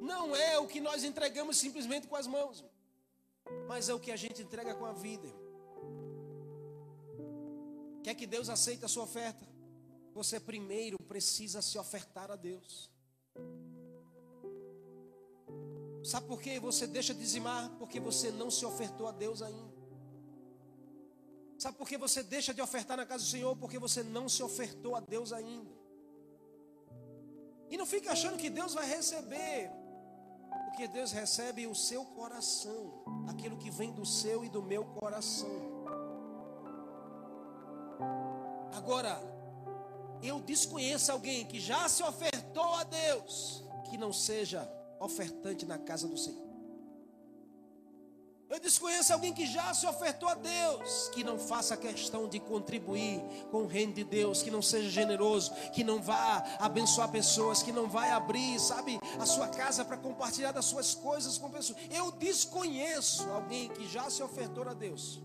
não 0.00 0.34
é 0.34 0.58
o 0.58 0.66
que 0.66 0.80
nós 0.80 1.04
entregamos 1.04 1.58
simplesmente 1.58 2.06
com 2.06 2.16
as 2.16 2.26
mãos, 2.26 2.64
mas 3.66 3.88
é 3.88 3.94
o 3.94 4.00
que 4.00 4.10
a 4.10 4.16
gente 4.16 4.42
entrega 4.42 4.74
com 4.74 4.86
a 4.86 4.92
vida. 4.92 5.28
Quer 8.02 8.14
que 8.14 8.26
Deus 8.26 8.48
aceite 8.48 8.84
a 8.84 8.88
sua 8.88 9.04
oferta? 9.04 9.46
Você 10.14 10.40
primeiro 10.40 10.96
precisa 10.98 11.60
se 11.60 11.78
ofertar 11.78 12.30
a 12.30 12.36
Deus. 12.36 12.90
Sabe 16.04 16.26
por 16.26 16.40
que 16.40 16.58
você 16.58 16.86
deixa 16.86 17.14
dizimar? 17.14 17.70
Porque 17.78 17.98
você 17.98 18.30
não 18.30 18.50
se 18.50 18.64
ofertou 18.64 19.06
a 19.08 19.12
Deus 19.12 19.42
ainda. 19.42 19.78
Sabe 21.58 21.76
por 21.76 21.88
que 21.88 21.98
você 21.98 22.22
deixa 22.22 22.54
de 22.54 22.62
ofertar 22.62 22.96
na 22.96 23.04
casa 23.04 23.24
do 23.24 23.30
Senhor? 23.30 23.56
Porque 23.56 23.78
você 23.78 24.02
não 24.02 24.28
se 24.28 24.42
ofertou 24.42 24.94
a 24.94 25.00
Deus 25.00 25.32
ainda. 25.32 25.70
E 27.68 27.76
não 27.76 27.84
fique 27.84 28.08
achando 28.08 28.38
que 28.38 28.48
Deus 28.48 28.74
vai 28.74 28.86
receber, 28.86 29.70
porque 30.66 30.86
Deus 30.88 31.10
recebe 31.12 31.66
o 31.66 31.74
seu 31.74 32.04
coração, 32.04 33.04
aquilo 33.28 33.58
que 33.58 33.70
vem 33.70 33.92
do 33.92 34.06
seu 34.06 34.44
e 34.44 34.48
do 34.48 34.62
meu 34.62 34.84
coração. 34.84 35.68
Agora, 38.72 39.20
eu 40.22 40.40
desconheço 40.40 41.10
alguém 41.12 41.44
que 41.44 41.60
já 41.60 41.88
se 41.88 42.02
ofertou 42.02 42.74
a 42.74 42.84
Deus, 42.84 43.64
que 43.90 43.98
não 43.98 44.12
seja 44.12 44.77
ofertante 45.00 45.66
na 45.66 45.78
casa 45.78 46.06
do 46.06 46.16
Senhor. 46.16 46.48
Eu 48.48 48.58
desconheço 48.58 49.12
alguém 49.12 49.32
que 49.32 49.46
já 49.46 49.74
se 49.74 49.86
ofertou 49.86 50.26
a 50.26 50.34
Deus, 50.34 51.10
que 51.10 51.22
não 51.22 51.38
faça 51.38 51.76
questão 51.76 52.26
de 52.26 52.40
contribuir 52.40 53.20
com 53.50 53.64
o 53.64 53.66
reino 53.66 53.92
de 53.92 54.04
Deus, 54.04 54.40
que 54.40 54.50
não 54.50 54.62
seja 54.62 54.88
generoso, 54.88 55.52
que 55.74 55.84
não 55.84 56.00
vá 56.00 56.42
abençoar 56.58 57.10
pessoas, 57.10 57.62
que 57.62 57.70
não 57.70 57.90
vai 57.90 58.10
abrir, 58.10 58.58
sabe, 58.58 58.98
a 59.20 59.26
sua 59.26 59.48
casa 59.48 59.84
para 59.84 59.98
compartilhar 59.98 60.52
das 60.52 60.64
suas 60.64 60.94
coisas 60.94 61.36
com 61.36 61.50
pessoas. 61.50 61.78
Eu 61.90 62.10
desconheço 62.10 63.28
alguém 63.28 63.68
que 63.68 63.86
já 63.86 64.08
se 64.08 64.22
ofertou 64.22 64.66
a 64.66 64.72
Deus, 64.72 65.20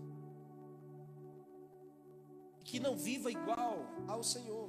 que 2.62 2.78
não 2.78 2.94
viva 2.94 3.30
igual 3.30 3.86
ao 4.06 4.22
Senhor. 4.22 4.68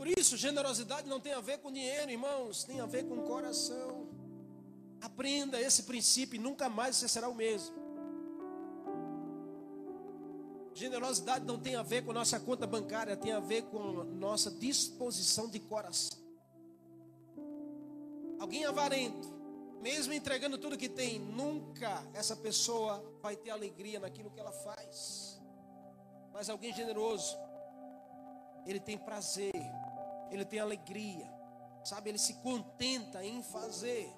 Por 0.00 0.08
isso, 0.08 0.34
generosidade 0.34 1.06
não 1.06 1.20
tem 1.20 1.34
a 1.34 1.42
ver 1.42 1.58
com 1.58 1.70
dinheiro, 1.70 2.10
irmãos, 2.10 2.64
tem 2.64 2.80
a 2.80 2.86
ver 2.86 3.04
com 3.06 3.20
coração. 3.20 4.08
Aprenda 4.98 5.60
esse 5.60 5.82
princípio 5.82 6.36
e 6.36 6.38
nunca 6.38 6.70
mais 6.70 6.96
você 6.96 7.06
será 7.06 7.28
o 7.28 7.34
mesmo. 7.34 7.76
Generosidade 10.72 11.44
não 11.44 11.60
tem 11.60 11.74
a 11.74 11.82
ver 11.82 12.02
com 12.02 12.14
nossa 12.14 12.40
conta 12.40 12.66
bancária, 12.66 13.14
tem 13.14 13.32
a 13.32 13.40
ver 13.40 13.64
com 13.64 14.02
nossa 14.04 14.50
disposição 14.50 15.50
de 15.50 15.60
coração. 15.60 16.18
Alguém 18.38 18.64
avarento, 18.64 19.28
mesmo 19.82 20.14
entregando 20.14 20.56
tudo 20.56 20.78
que 20.78 20.88
tem, 20.88 21.18
nunca 21.18 22.02
essa 22.14 22.34
pessoa 22.34 23.04
vai 23.20 23.36
ter 23.36 23.50
alegria 23.50 24.00
naquilo 24.00 24.30
que 24.30 24.40
ela 24.40 24.50
faz. 24.50 25.38
Mas 26.32 26.48
alguém 26.48 26.72
generoso, 26.72 27.36
ele 28.64 28.80
tem 28.80 28.96
prazer, 28.96 29.52
ele 30.30 30.44
tem 30.44 30.60
alegria, 30.60 31.28
sabe? 31.84 32.10
Ele 32.10 32.18
se 32.18 32.34
contenta 32.34 33.24
em 33.24 33.42
fazer. 33.42 34.12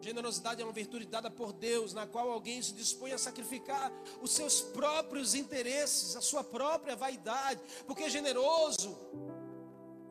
Generosidade 0.00 0.60
é 0.60 0.64
uma 0.64 0.72
virtude 0.72 1.06
dada 1.06 1.30
por 1.30 1.52
Deus, 1.52 1.94
na 1.94 2.06
qual 2.08 2.30
alguém 2.30 2.60
se 2.60 2.72
dispõe 2.72 3.12
a 3.12 3.18
sacrificar 3.18 3.92
os 4.20 4.32
seus 4.32 4.60
próprios 4.60 5.34
interesses, 5.34 6.16
a 6.16 6.20
sua 6.20 6.42
própria 6.42 6.96
vaidade, 6.96 7.60
porque 7.86 8.10
generoso, 8.10 8.98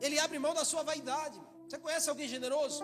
ele 0.00 0.18
abre 0.18 0.38
mão 0.38 0.54
da 0.54 0.64
sua 0.64 0.82
vaidade. 0.82 1.38
Você 1.68 1.78
conhece 1.78 2.08
alguém 2.08 2.26
generoso? 2.26 2.82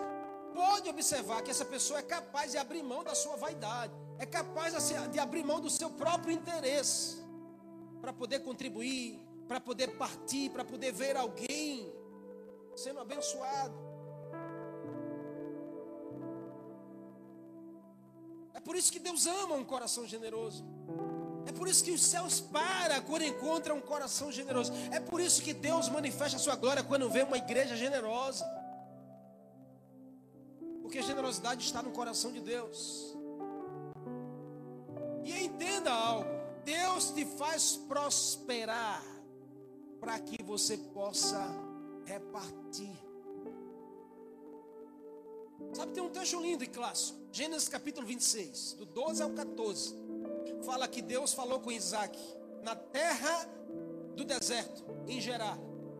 Pode 0.53 0.87
observar 0.89 1.41
que 1.41 1.49
essa 1.49 1.65
pessoa 1.65 1.99
é 1.99 2.03
capaz 2.03 2.51
de 2.51 2.57
abrir 2.59 2.83
mão 2.83 3.03
da 3.03 3.15
sua 3.15 3.35
vaidade, 3.35 3.93
é 4.19 4.25
capaz 4.25 4.73
de 5.11 5.19
abrir 5.19 5.43
mão 5.43 5.59
do 5.59 5.69
seu 5.69 5.89
próprio 5.89 6.31
interesse, 6.31 7.17
para 8.01 8.13
poder 8.13 8.39
contribuir, 8.39 9.19
para 9.49 9.59
poder 9.59 9.97
partir, 9.97 10.51
para 10.51 10.63
poder 10.63 10.91
ver 10.91 11.17
alguém 11.17 11.91
sendo 12.75 12.99
abençoado. 12.99 13.73
É 18.53 18.59
por 18.59 18.75
isso 18.75 18.91
que 18.91 18.99
Deus 18.99 19.25
ama 19.25 19.55
um 19.55 19.65
coração 19.65 20.05
generoso. 20.05 20.63
É 21.47 21.51
por 21.51 21.67
isso 21.67 21.83
que 21.83 21.89
os 21.89 22.03
céus 22.05 22.39
param 22.39 23.01
quando 23.01 23.23
encontram 23.23 23.77
um 23.77 23.81
coração 23.81 24.31
generoso. 24.31 24.71
É 24.91 24.99
por 24.99 25.19
isso 25.19 25.41
que 25.41 25.51
Deus 25.51 25.89
manifesta 25.89 26.37
a 26.37 26.39
sua 26.39 26.55
glória 26.55 26.83
quando 26.83 27.09
vê 27.09 27.23
uma 27.23 27.39
igreja 27.39 27.75
generosa. 27.75 28.45
Porque 30.83 30.99
a 30.99 31.01
generosidade 31.01 31.65
está 31.65 31.81
no 31.81 31.89
coração 31.89 32.31
de 32.31 32.39
Deus. 32.39 33.17
E 35.23 35.43
entenda 35.43 35.91
algo: 35.91 36.29
Deus 36.63 37.09
te 37.09 37.25
faz 37.25 37.77
prosperar 37.77 39.01
para 39.99 40.19
que 40.19 40.41
você 40.43 40.77
possa 40.77 41.39
repartir. 42.05 42.91
Sabe, 45.73 45.91
tem 45.91 46.01
um 46.01 46.09
texto 46.09 46.39
lindo 46.39 46.63
e 46.63 46.67
clássico. 46.67 47.19
Gênesis 47.31 47.67
capítulo 47.67 48.07
26, 48.07 48.73
do 48.73 48.85
12 48.85 49.21
ao 49.21 49.29
14. 49.31 49.95
Fala 50.63 50.87
que 50.87 51.01
Deus 51.01 51.33
falou 51.33 51.59
com 51.59 51.71
Isaac 51.71 52.17
na 52.63 52.75
terra 52.75 53.47
do 54.15 54.23
deserto, 54.23 54.83
em 55.07 55.21
Gerar. 55.21 55.57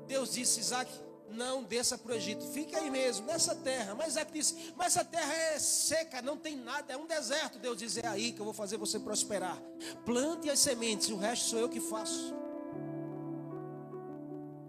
Deus 0.07 0.33
disse: 0.33 0.59
Isaac, 0.59 0.91
não 1.29 1.63
desça 1.63 1.97
para 1.97 2.13
o 2.13 2.15
Egito, 2.15 2.43
fica 2.47 2.79
aí 2.79 2.89
mesmo, 2.89 3.27
nessa 3.27 3.55
terra. 3.55 3.93
Mas 3.95 4.09
Isaac 4.09 4.31
disse: 4.31 4.73
Mas 4.75 4.95
essa 4.95 5.05
terra 5.05 5.33
é 5.33 5.59
seca, 5.59 6.21
não 6.21 6.37
tem 6.37 6.55
nada, 6.55 6.93
é 6.93 6.97
um 6.97 7.05
deserto. 7.05 7.59
Deus 7.59 7.77
diz: 7.77 7.97
É 7.97 8.07
aí 8.07 8.31
que 8.31 8.39
eu 8.39 8.45
vou 8.45 8.53
fazer 8.53 8.77
você 8.77 8.99
prosperar. 8.99 9.61
Plante 10.05 10.49
as 10.49 10.59
sementes, 10.59 11.09
o 11.09 11.17
resto 11.17 11.49
sou 11.49 11.59
eu 11.59 11.69
que 11.69 11.79
faço. 11.79 12.33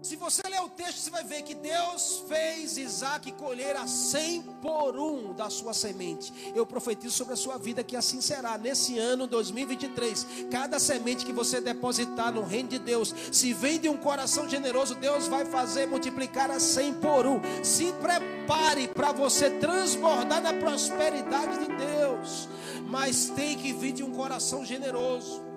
Se 0.01 0.15
você 0.15 0.41
ler 0.49 0.59
o 0.61 0.67
texto, 0.67 0.97
você 0.97 1.09
vai 1.11 1.23
ver 1.23 1.43
que 1.43 1.53
Deus 1.53 2.23
fez 2.27 2.75
Isaac 2.75 3.31
colher 3.33 3.75
a 3.75 3.85
cem 3.85 4.41
por 4.59 4.97
um 4.97 5.31
da 5.31 5.47
sua 5.47 5.75
semente. 5.75 6.33
Eu 6.55 6.65
profetizo 6.65 7.15
sobre 7.15 7.35
a 7.35 7.37
sua 7.37 7.59
vida 7.59 7.83
que 7.83 7.95
assim 7.95 8.19
será 8.19 8.57
nesse 8.57 8.97
ano 8.97 9.27
2023. 9.27 10.25
Cada 10.49 10.79
semente 10.79 11.23
que 11.23 11.31
você 11.31 11.61
depositar 11.61 12.33
no 12.33 12.43
reino 12.43 12.69
de 12.69 12.79
Deus, 12.79 13.13
se 13.31 13.53
vem 13.53 13.79
de 13.79 13.89
um 13.89 13.97
coração 13.97 14.49
generoso, 14.49 14.95
Deus 14.95 15.27
vai 15.27 15.45
fazer 15.45 15.85
multiplicar 15.85 16.49
a 16.49 16.59
cem 16.59 16.95
por 16.95 17.27
um. 17.27 17.39
Se 17.63 17.93
prepare 17.93 18.87
para 18.87 19.11
você 19.11 19.51
transbordar 19.51 20.41
na 20.41 20.53
prosperidade 20.55 21.59
de 21.59 21.75
Deus, 21.75 22.49
mas 22.87 23.29
tem 23.29 23.55
que 23.55 23.71
vir 23.71 23.91
de 23.91 24.03
um 24.03 24.11
coração 24.11 24.65
generoso. 24.65 25.50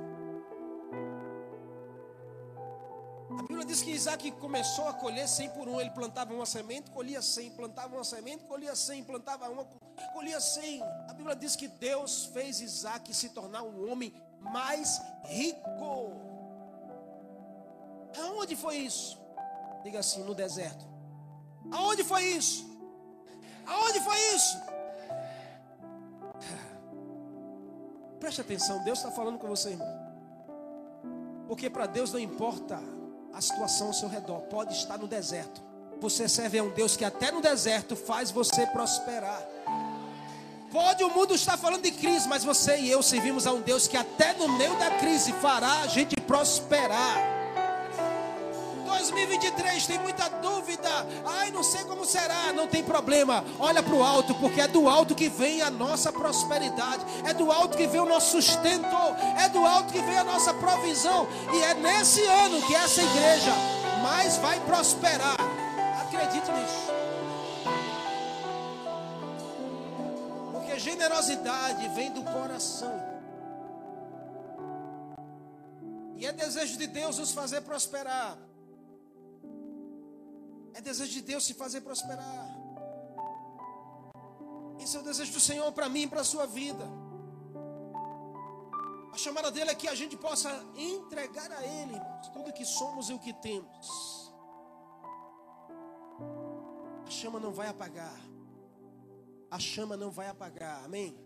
A 3.39 3.43
Bíblia 3.43 3.65
diz 3.65 3.83
que 3.83 3.91
Isaac 3.91 4.31
começou 4.33 4.87
a 4.89 4.93
colher 4.93 5.29
100 5.29 5.51
por 5.51 5.69
um. 5.69 5.81
Ele 5.81 5.91
plantava 5.91 6.33
uma 6.33 6.47
semente, 6.47 6.91
colhia 6.91 7.21
100. 7.21 7.51
Plantava 7.51 7.95
uma 7.95 8.05
semente, 8.05 8.45
colhia 8.45 8.75
100. 8.75 9.05
Plantava 9.05 9.49
uma, 9.49 9.65
colhia 10.13 10.41
100. 10.41 10.83
A 11.09 11.13
Bíblia 11.13 11.35
diz 11.35 11.57
que 11.57 11.69
Deus 11.69 12.27
fez 12.27 12.61
Isaac 12.61 13.13
se 13.13 13.31
tornar 13.31 13.63
um 13.63 13.91
homem 13.91 14.15
mais 14.41 15.01
rico. 15.25 15.61
Aonde 18.17 18.55
foi 18.55 18.77
isso? 18.77 19.19
Diga 19.83 19.99
assim: 19.99 20.23
no 20.23 20.35
deserto. 20.35 20.85
Aonde 21.73 22.05
foi 22.05 22.23
isso? 22.25 22.65
Aonde 23.67 24.01
foi 24.01 24.19
isso? 24.35 24.57
Preste 28.21 28.41
atenção, 28.41 28.83
Deus 28.85 28.99
está 28.99 29.11
falando 29.11 29.39
com 29.39 29.49
você, 29.49 29.71
irmão. 29.71 30.05
Porque 31.47 31.69
para 31.69 31.87
Deus 31.87 32.13
não 32.13 32.19
importa 32.19 32.81
a 33.35 33.41
situação 33.41 33.89
ao 33.89 33.93
seu 33.93 34.09
redor, 34.09 34.41
pode 34.43 34.75
estar 34.75 34.97
no 34.97 35.09
deserto. 35.09 35.61
Você 36.01 36.29
serve 36.29 36.59
a 36.59 36.63
um 36.63 36.71
Deus 36.71 36.97
que 36.97 37.05
até 37.05 37.31
no 37.31 37.41
deserto 37.41 37.97
faz 37.97 38.31
você 38.31 38.67
prosperar. 38.67 39.43
Pode 40.71 41.05
o 41.05 41.11
mundo 41.11 41.35
estar 41.35 41.57
falando 41.57 41.83
de 41.83 41.93
crise, 41.93 42.29
mas 42.29 42.45
você 42.45 42.79
e 42.79 42.91
eu 42.91 43.03
servimos 43.03 43.47
a 43.47 43.53
um 43.53 43.61
Deus 43.61 43.87
que 43.87 43.97
até 43.97 44.33
no 44.35 44.49
meio 44.57 44.77
da 44.79 44.91
crise 44.99 45.33
fará 45.35 45.83
a 45.83 45.87
gente 45.87 46.17
prosperar. 46.23 47.34
2023 49.11 49.87
tem 49.87 49.99
muita 49.99 50.29
dúvida. 50.29 50.89
Ai, 51.27 51.51
não 51.51 51.63
sei 51.63 51.85
como 51.85 52.05
será. 52.05 52.53
Não 52.53 52.67
tem 52.67 52.83
problema. 52.83 53.45
Olha 53.59 53.83
para 53.83 53.95
o 53.95 54.03
alto, 54.03 54.35
porque 54.37 54.61
é 54.61 54.69
do 54.69 54.89
alto 54.89 55.15
que 55.15 55.29
vem 55.29 55.61
a 55.61 55.71
nossa 55.71 56.13
prosperidade. 56.13 57.05
É 57.25 57.35
do 57.35 57.51
alto 57.51 57.77
que 57.77 57.87
vem 57.87 58.01
o 58.01 58.07
nosso 58.07 58.41
sustento. 58.41 58.97
É 59.39 59.49
do 59.49 59.65
alto 59.65 59.93
que 59.93 60.01
vem 60.01 60.17
a 60.17 60.25
nossa 60.25 60.55
provisão. 60.55 61.27
E 61.53 61.63
é 61.63 61.75
nesse 61.75 62.23
ano 62.23 62.63
que 62.63 62.75
essa 62.75 63.03
igreja 63.03 63.53
mais 64.03 64.37
vai 64.39 64.59
prosperar. 64.61 65.37
Acredite 66.01 66.51
nisso. 66.51 66.93
Porque 70.53 70.79
generosidade 70.79 71.89
vem 71.89 72.11
do 72.11 72.23
coração. 72.23 73.15
E 76.17 76.27
é 76.27 76.33
desejo 76.33 76.79
de 76.79 76.87
Deus 76.87 77.19
nos 77.19 77.33
fazer 77.33 77.61
prosperar. 77.63 78.39
É 80.75 80.81
desejo 80.81 81.13
de 81.13 81.23
Deus 81.23 81.45
se 81.45 81.55
fazer 81.55 81.81
prosperar. 81.81 82.47
Esse 84.79 84.97
é 84.97 85.01
o 85.01 85.03
desejo 85.03 85.33
do 85.33 85.41
Senhor 85.41 85.71
para 85.73 85.89
mim 85.89 86.03
e 86.03 86.07
para 86.07 86.21
a 86.21 86.25
sua 86.25 86.47
vida. 86.47 86.85
A 89.13 89.17
chamada 89.17 89.51
dele 89.51 89.71
é 89.71 89.75
que 89.75 89.87
a 89.87 89.95
gente 89.95 90.17
possa 90.17 90.51
entregar 90.77 91.51
a 91.53 91.65
Ele 91.65 91.99
tudo 92.33 92.53
que 92.53 92.65
somos 92.65 93.09
e 93.09 93.15
o 93.15 93.19
que 93.19 93.33
temos. 93.33 94.35
A 97.07 97.11
chama 97.11 97.39
não 97.39 97.53
vai 97.53 97.69
apagar. 97.69 98.21
A 99.49 99.59
chama 99.59 99.97
não 99.97 100.11
vai 100.11 100.29
apagar. 100.29 100.85
Amém? 100.85 101.17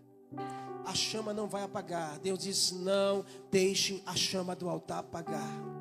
A 0.85 0.93
chama 0.93 1.33
não 1.33 1.47
vai 1.47 1.63
apagar. 1.63 2.19
Deus 2.19 2.39
diz: 2.39 2.71
não 2.71 3.25
deixe 3.49 4.03
a 4.05 4.15
chama 4.15 4.55
do 4.55 4.69
altar 4.69 4.99
apagar. 4.99 5.78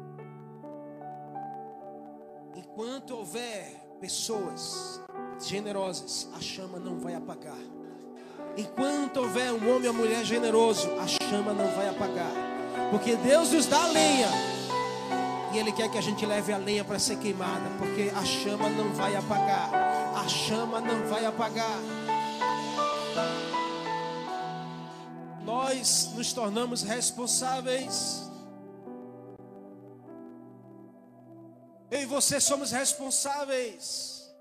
Enquanto 2.78 3.16
houver 3.16 3.74
pessoas 4.00 5.00
generosas, 5.44 6.28
a 6.36 6.40
chama 6.40 6.78
não 6.78 7.00
vai 7.00 7.12
apagar. 7.12 7.58
Enquanto 8.56 9.16
houver 9.16 9.52
um 9.52 9.74
homem 9.74 9.88
ou 9.88 9.94
mulher 9.94 10.24
generoso, 10.24 10.88
a 10.92 11.08
chama 11.08 11.52
não 11.52 11.66
vai 11.74 11.88
apagar. 11.88 12.30
Porque 12.92 13.16
Deus 13.16 13.50
nos 13.50 13.66
dá 13.66 13.82
a 13.82 13.86
lenha. 13.88 14.28
E 15.52 15.58
Ele 15.58 15.72
quer 15.72 15.90
que 15.90 15.98
a 15.98 16.00
gente 16.00 16.24
leve 16.24 16.52
a 16.52 16.56
lenha 16.56 16.84
para 16.84 17.00
ser 17.00 17.16
queimada. 17.16 17.68
Porque 17.78 18.12
a 18.14 18.24
chama 18.24 18.68
não 18.68 18.94
vai 18.94 19.16
apagar. 19.16 19.74
A 20.14 20.28
chama 20.28 20.80
não 20.80 21.04
vai 21.08 21.26
apagar. 21.26 21.80
Nós 25.44 26.12
nos 26.14 26.32
tornamos 26.32 26.82
responsáveis 26.82 28.27
você 32.08 32.40
somos 32.40 32.70
responsáveis 32.72 34.34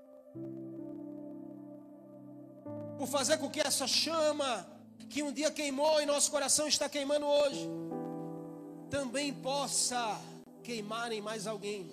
por 2.96 3.06
fazer 3.06 3.36
com 3.38 3.48
que 3.48 3.60
essa 3.60 3.86
chama 3.86 4.66
que 5.08 5.22
um 5.22 5.32
dia 5.32 5.50
queimou 5.50 6.00
e 6.00 6.06
nosso 6.06 6.30
coração 6.30 6.66
está 6.66 6.88
queimando 6.88 7.26
hoje, 7.26 7.68
também 8.90 9.32
possa 9.32 10.20
queimar 10.62 11.12
em 11.12 11.20
mais 11.20 11.46
alguém. 11.46 11.90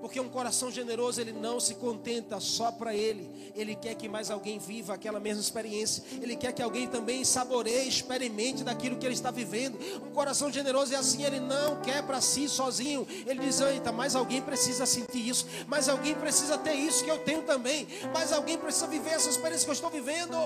Porque 0.00 0.20
um 0.20 0.28
coração 0.28 0.70
generoso, 0.70 1.20
ele 1.20 1.32
não 1.32 1.58
se 1.58 1.74
contenta 1.74 2.38
só 2.38 2.70
para 2.70 2.94
ele. 2.94 3.52
Ele 3.54 3.74
quer 3.74 3.94
que 3.94 4.08
mais 4.08 4.30
alguém 4.30 4.58
viva 4.58 4.94
aquela 4.94 5.18
mesma 5.18 5.42
experiência. 5.42 6.04
Ele 6.22 6.36
quer 6.36 6.52
que 6.52 6.62
alguém 6.62 6.86
também 6.86 7.24
saboreie, 7.24 7.88
experimente 7.88 8.62
daquilo 8.62 8.96
que 8.96 9.04
ele 9.04 9.14
está 9.14 9.30
vivendo. 9.30 9.78
Um 10.04 10.10
coração 10.10 10.52
generoso 10.52 10.94
é 10.94 10.96
assim, 10.96 11.24
ele 11.24 11.40
não 11.40 11.80
quer 11.80 12.02
para 12.06 12.20
si 12.20 12.48
sozinho. 12.48 13.06
Ele 13.26 13.40
diz: 13.40 13.60
"Eita, 13.60 13.90
mais 13.90 14.14
alguém 14.14 14.40
precisa 14.40 14.86
sentir 14.86 15.28
isso, 15.28 15.46
mais 15.66 15.88
alguém 15.88 16.14
precisa 16.14 16.56
ter 16.56 16.74
isso 16.74 17.04
que 17.04 17.10
eu 17.10 17.18
tenho 17.18 17.42
também, 17.42 17.86
mais 18.14 18.32
alguém 18.32 18.56
precisa 18.56 18.86
viver 18.86 19.10
essa 19.10 19.28
experiência 19.28 19.64
que 19.64 19.70
eu 19.70 19.74
estou 19.74 19.90
vivendo". 19.90 20.36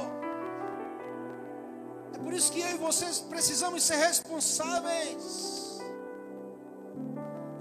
É 2.14 2.18
por 2.18 2.32
isso 2.32 2.50
que 2.50 2.60
eu 2.60 2.70
e 2.70 2.74
vocês 2.74 3.18
precisamos 3.18 3.82
ser 3.82 3.96
responsáveis 3.96 5.61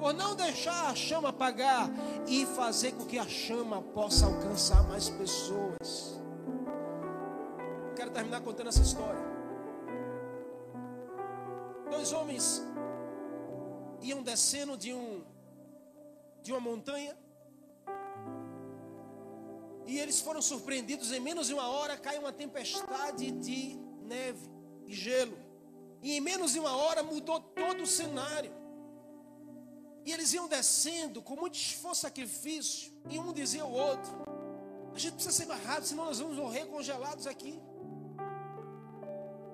por 0.02 0.16
não 0.16 0.36
deixar 0.36 0.90
a 0.90 0.96
chama 0.96 1.30
apagar 1.30 1.88
e 2.28 2.44
fazer 2.44 2.92
com 2.94 3.06
que 3.06 3.20
a 3.20 3.30
chama 3.30 3.84
possa 3.84 4.26
alcançar 4.26 4.82
mais 4.88 5.08
pessoas. 5.10 6.20
Quero 7.96 8.10
terminar 8.10 8.42
contando 8.42 8.70
essa 8.70 8.82
história. 8.82 9.22
Dois 11.92 12.12
homens 12.12 12.64
iam 14.02 14.24
descendo 14.24 14.76
de 14.76 14.92
um 14.92 15.24
de 16.42 16.52
uma 16.52 16.60
montanha 16.60 17.16
e 19.86 20.00
eles 20.00 20.20
foram 20.20 20.42
surpreendidos 20.42 21.12
em 21.12 21.20
menos 21.20 21.46
de 21.46 21.54
uma 21.54 21.70
hora 21.70 21.96
cai 21.96 22.18
uma 22.18 22.34
tempestade 22.34 23.30
de 23.30 23.78
neve 24.02 24.50
e 24.88 24.94
gelo. 24.96 25.38
E 26.02 26.18
em 26.18 26.20
menos 26.20 26.54
de 26.54 26.60
uma 26.60 26.76
hora 26.76 27.04
mudou 27.04 27.40
todo 27.40 27.84
o 27.84 27.86
cenário. 27.86 28.61
E 30.06 30.12
eles 30.12 30.34
iam 30.34 30.48
descendo 30.48 31.22
com 31.22 31.36
muito 31.36 31.56
esforço 31.56 32.02
sacrifício. 32.02 32.92
E 33.10 33.20
um 33.20 33.32
dizia 33.32 33.64
ao 33.64 33.72
outro: 33.72 34.12
A 34.96 35.00
gente 35.00 35.14
precisa 35.14 35.36
ser 35.36 35.46
mais 35.46 35.64
rápido, 35.64 35.88
senão 35.88 36.06
nós 36.06 36.20
vamos 36.20 36.38
morrer 36.38 36.66
congelados 36.66 37.28
aqui. 37.28 37.60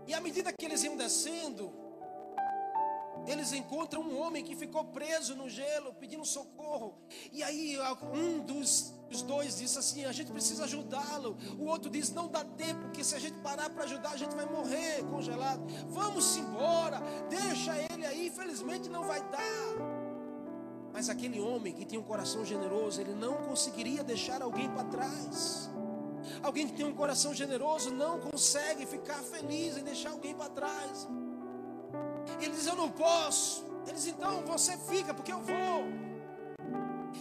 E 0.08 0.14
à 0.14 0.22
medida 0.22 0.54
que 0.54 0.66
eles 0.66 0.84
iam 0.84 0.96
descendo, 0.96 1.74
eles 3.28 3.52
encontram 3.52 4.02
um 4.02 4.18
homem 4.22 4.42
que 4.42 4.56
ficou 4.56 4.86
preso 4.86 5.36
no 5.36 5.50
gelo, 5.50 5.94
pedindo 5.94 6.24
socorro. 6.24 6.98
E 7.32 7.44
aí 7.44 7.78
um 8.14 8.40
dos, 8.40 8.94
dos 9.10 9.22
dois 9.22 9.58
disse 9.58 9.78
assim: 9.78 10.06
a 10.06 10.14
gente 10.14 10.32
precisa 10.32 10.64
ajudá-lo. 10.64 11.38
O 11.60 11.66
outro 11.66 11.90
disse: 11.90 12.14
não 12.14 12.30
dá 12.30 12.46
tempo, 12.46 12.82
porque 12.84 13.04
se 13.04 13.16
a 13.16 13.20
gente 13.20 13.38
parar 13.40 13.70
para 13.70 13.84
ajudar, 13.84 14.12
a 14.12 14.18
gente 14.18 14.34
vai 14.34 14.46
morrer 14.46 15.04
congelado. 15.10 15.62
Vamos 15.90 16.38
embora, 16.38 17.02
deixa 17.30 17.74
ele 17.92 18.06
aí. 18.06 18.28
Infelizmente 18.28 18.88
não 18.88 19.04
vai 19.04 19.22
dar. 19.30 19.97
Mas 20.98 21.10
aquele 21.10 21.40
homem 21.40 21.72
que 21.74 21.86
tinha 21.86 22.02
um 22.02 22.04
coração 22.04 22.44
generoso, 22.44 23.00
ele 23.00 23.14
não 23.14 23.36
conseguiria 23.36 24.04
deixar 24.04 24.42
alguém 24.42 24.68
para 24.68 24.84
trás. 24.86 25.70
Alguém 26.42 26.68
que 26.68 26.74
tem 26.74 26.88
um 26.88 26.96
coração 26.96 27.36
generoso 27.36 27.92
não 27.92 28.20
consegue 28.20 28.84
ficar 28.84 29.22
feliz 29.22 29.78
em 29.78 29.84
deixar 29.84 30.10
alguém 30.10 30.34
para 30.34 30.50
trás. 30.50 31.08
Ele 32.42 32.50
diz: 32.50 32.66
Eu 32.66 32.76
não 32.76 32.90
posso. 32.90 33.64
Eles 33.88 34.08
então, 34.08 34.44
você 34.48 34.76
fica, 34.76 35.14
porque 35.14 35.32
eu 35.32 35.40
vou. 35.40 36.07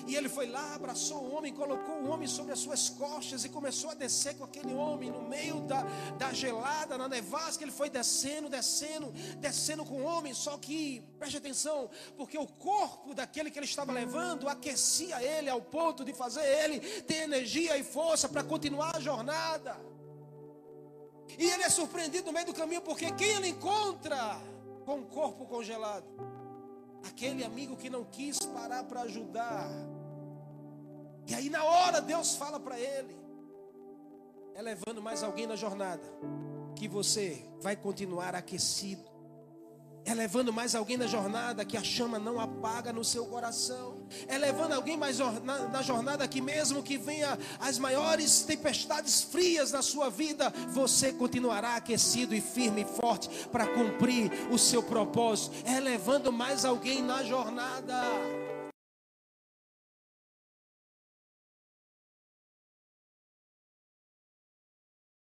E 0.07 0.15
ele 0.15 0.29
foi 0.29 0.47
lá, 0.47 0.75
abraçou 0.75 1.19
o 1.19 1.35
homem, 1.35 1.53
colocou 1.53 1.97
o 1.97 2.09
homem 2.09 2.29
sobre 2.29 2.53
as 2.53 2.61
suas 2.61 2.89
costas 2.89 3.45
e 3.45 3.49
começou 3.49 3.91
a 3.91 3.95
descer 3.95 4.37
com 4.37 4.45
aquele 4.45 4.73
homem 4.73 5.11
no 5.11 5.23
meio 5.23 5.61
da, 5.63 5.83
da 6.17 6.33
gelada, 6.33 6.97
na 6.97 7.09
nevasca. 7.09 7.65
Ele 7.65 7.73
foi 7.73 7.91
descendo, 7.91 8.49
descendo, 8.49 9.13
descendo 9.39 9.85
com 9.85 10.03
o 10.03 10.05
homem. 10.05 10.33
Só 10.33 10.57
que, 10.59 11.03
preste 11.19 11.39
atenção, 11.39 11.91
porque 12.17 12.39
o 12.39 12.47
corpo 12.47 13.15
daquele 13.15 13.51
que 13.51 13.59
ele 13.59 13.67
estava 13.67 13.93
levando 13.93 14.49
aquecia 14.49 15.23
ele 15.23 15.51
ao 15.51 15.61
ponto 15.61 16.05
de 16.05 16.13
fazer 16.13 16.45
ele 16.45 16.81
ter 17.03 17.23
energia 17.25 17.77
e 17.77 17.83
força 17.83 18.29
para 18.29 18.45
continuar 18.45 18.97
a 18.97 19.01
jornada. 19.01 19.77
E 21.39 21.45
ele 21.45 21.65
é 21.65 21.69
surpreendido 21.69 22.27
no 22.27 22.33
meio 22.33 22.47
do 22.47 22.55
caminho, 22.55 22.81
porque 22.81 23.11
quem 23.13 23.29
ele 23.29 23.49
encontra 23.49 24.41
com 24.85 25.01
o 25.01 25.07
corpo 25.07 25.45
congelado? 25.47 26.07
Aquele 27.05 27.45
amigo 27.45 27.77
que 27.77 27.91
não 27.91 28.05
quis 28.05 28.39
parar 28.39 28.85
para 28.85 29.03
ajudar. 29.03 29.69
E 31.27 31.35
aí 31.35 31.51
na 31.51 31.65
hora 31.65 32.01
Deus 32.01 32.37
fala 32.37 32.59
para 32.59 32.79
ele: 32.79 33.17
é 34.55 34.63
levando 34.63 35.03
mais 35.03 35.23
alguém 35.23 35.47
na 35.47 35.57
jornada 35.57 36.03
que 36.75 36.89
você 36.89 37.45
vai 37.61 37.75
continuar 37.75 38.35
aquecido 38.35 39.17
é 40.07 40.15
levando 40.15 40.53
mais 40.53 40.77
alguém 40.77 40.97
na 40.97 41.09
jornada 41.09 41.65
que 41.65 41.77
a 41.77 41.83
chama 41.83 42.17
não 42.17 42.39
apaga 42.39 42.93
no 42.93 43.05
seu 43.05 43.27
coração. 43.27 44.07
É 44.29 44.39
levando 44.39 44.73
alguém 44.73 44.97
mais 44.97 45.19
na, 45.19 45.69
na 45.69 45.83
jornada 45.83 46.29
que, 46.29 46.41
mesmo 46.41 46.81
que 46.81 46.97
venha 46.97 47.37
as 47.59 47.77
maiores 47.77 48.43
tempestades 48.43 49.25
frias 49.25 49.73
na 49.73 49.83
sua 49.83 50.09
vida, 50.09 50.49
você 50.69 51.13
continuará 51.13 51.75
aquecido 51.75 52.37
e 52.37 52.41
firme 52.41 52.83
e 52.83 52.85
forte 52.85 53.29
para 53.49 53.67
cumprir 53.67 54.31
o 54.49 54.57
seu 54.57 54.81
propósito. 54.81 55.57
É 55.65 55.81
levando 55.81 56.33
mais 56.33 56.65
alguém 56.65 57.03
na 57.03 57.25
jornada. 57.25 58.01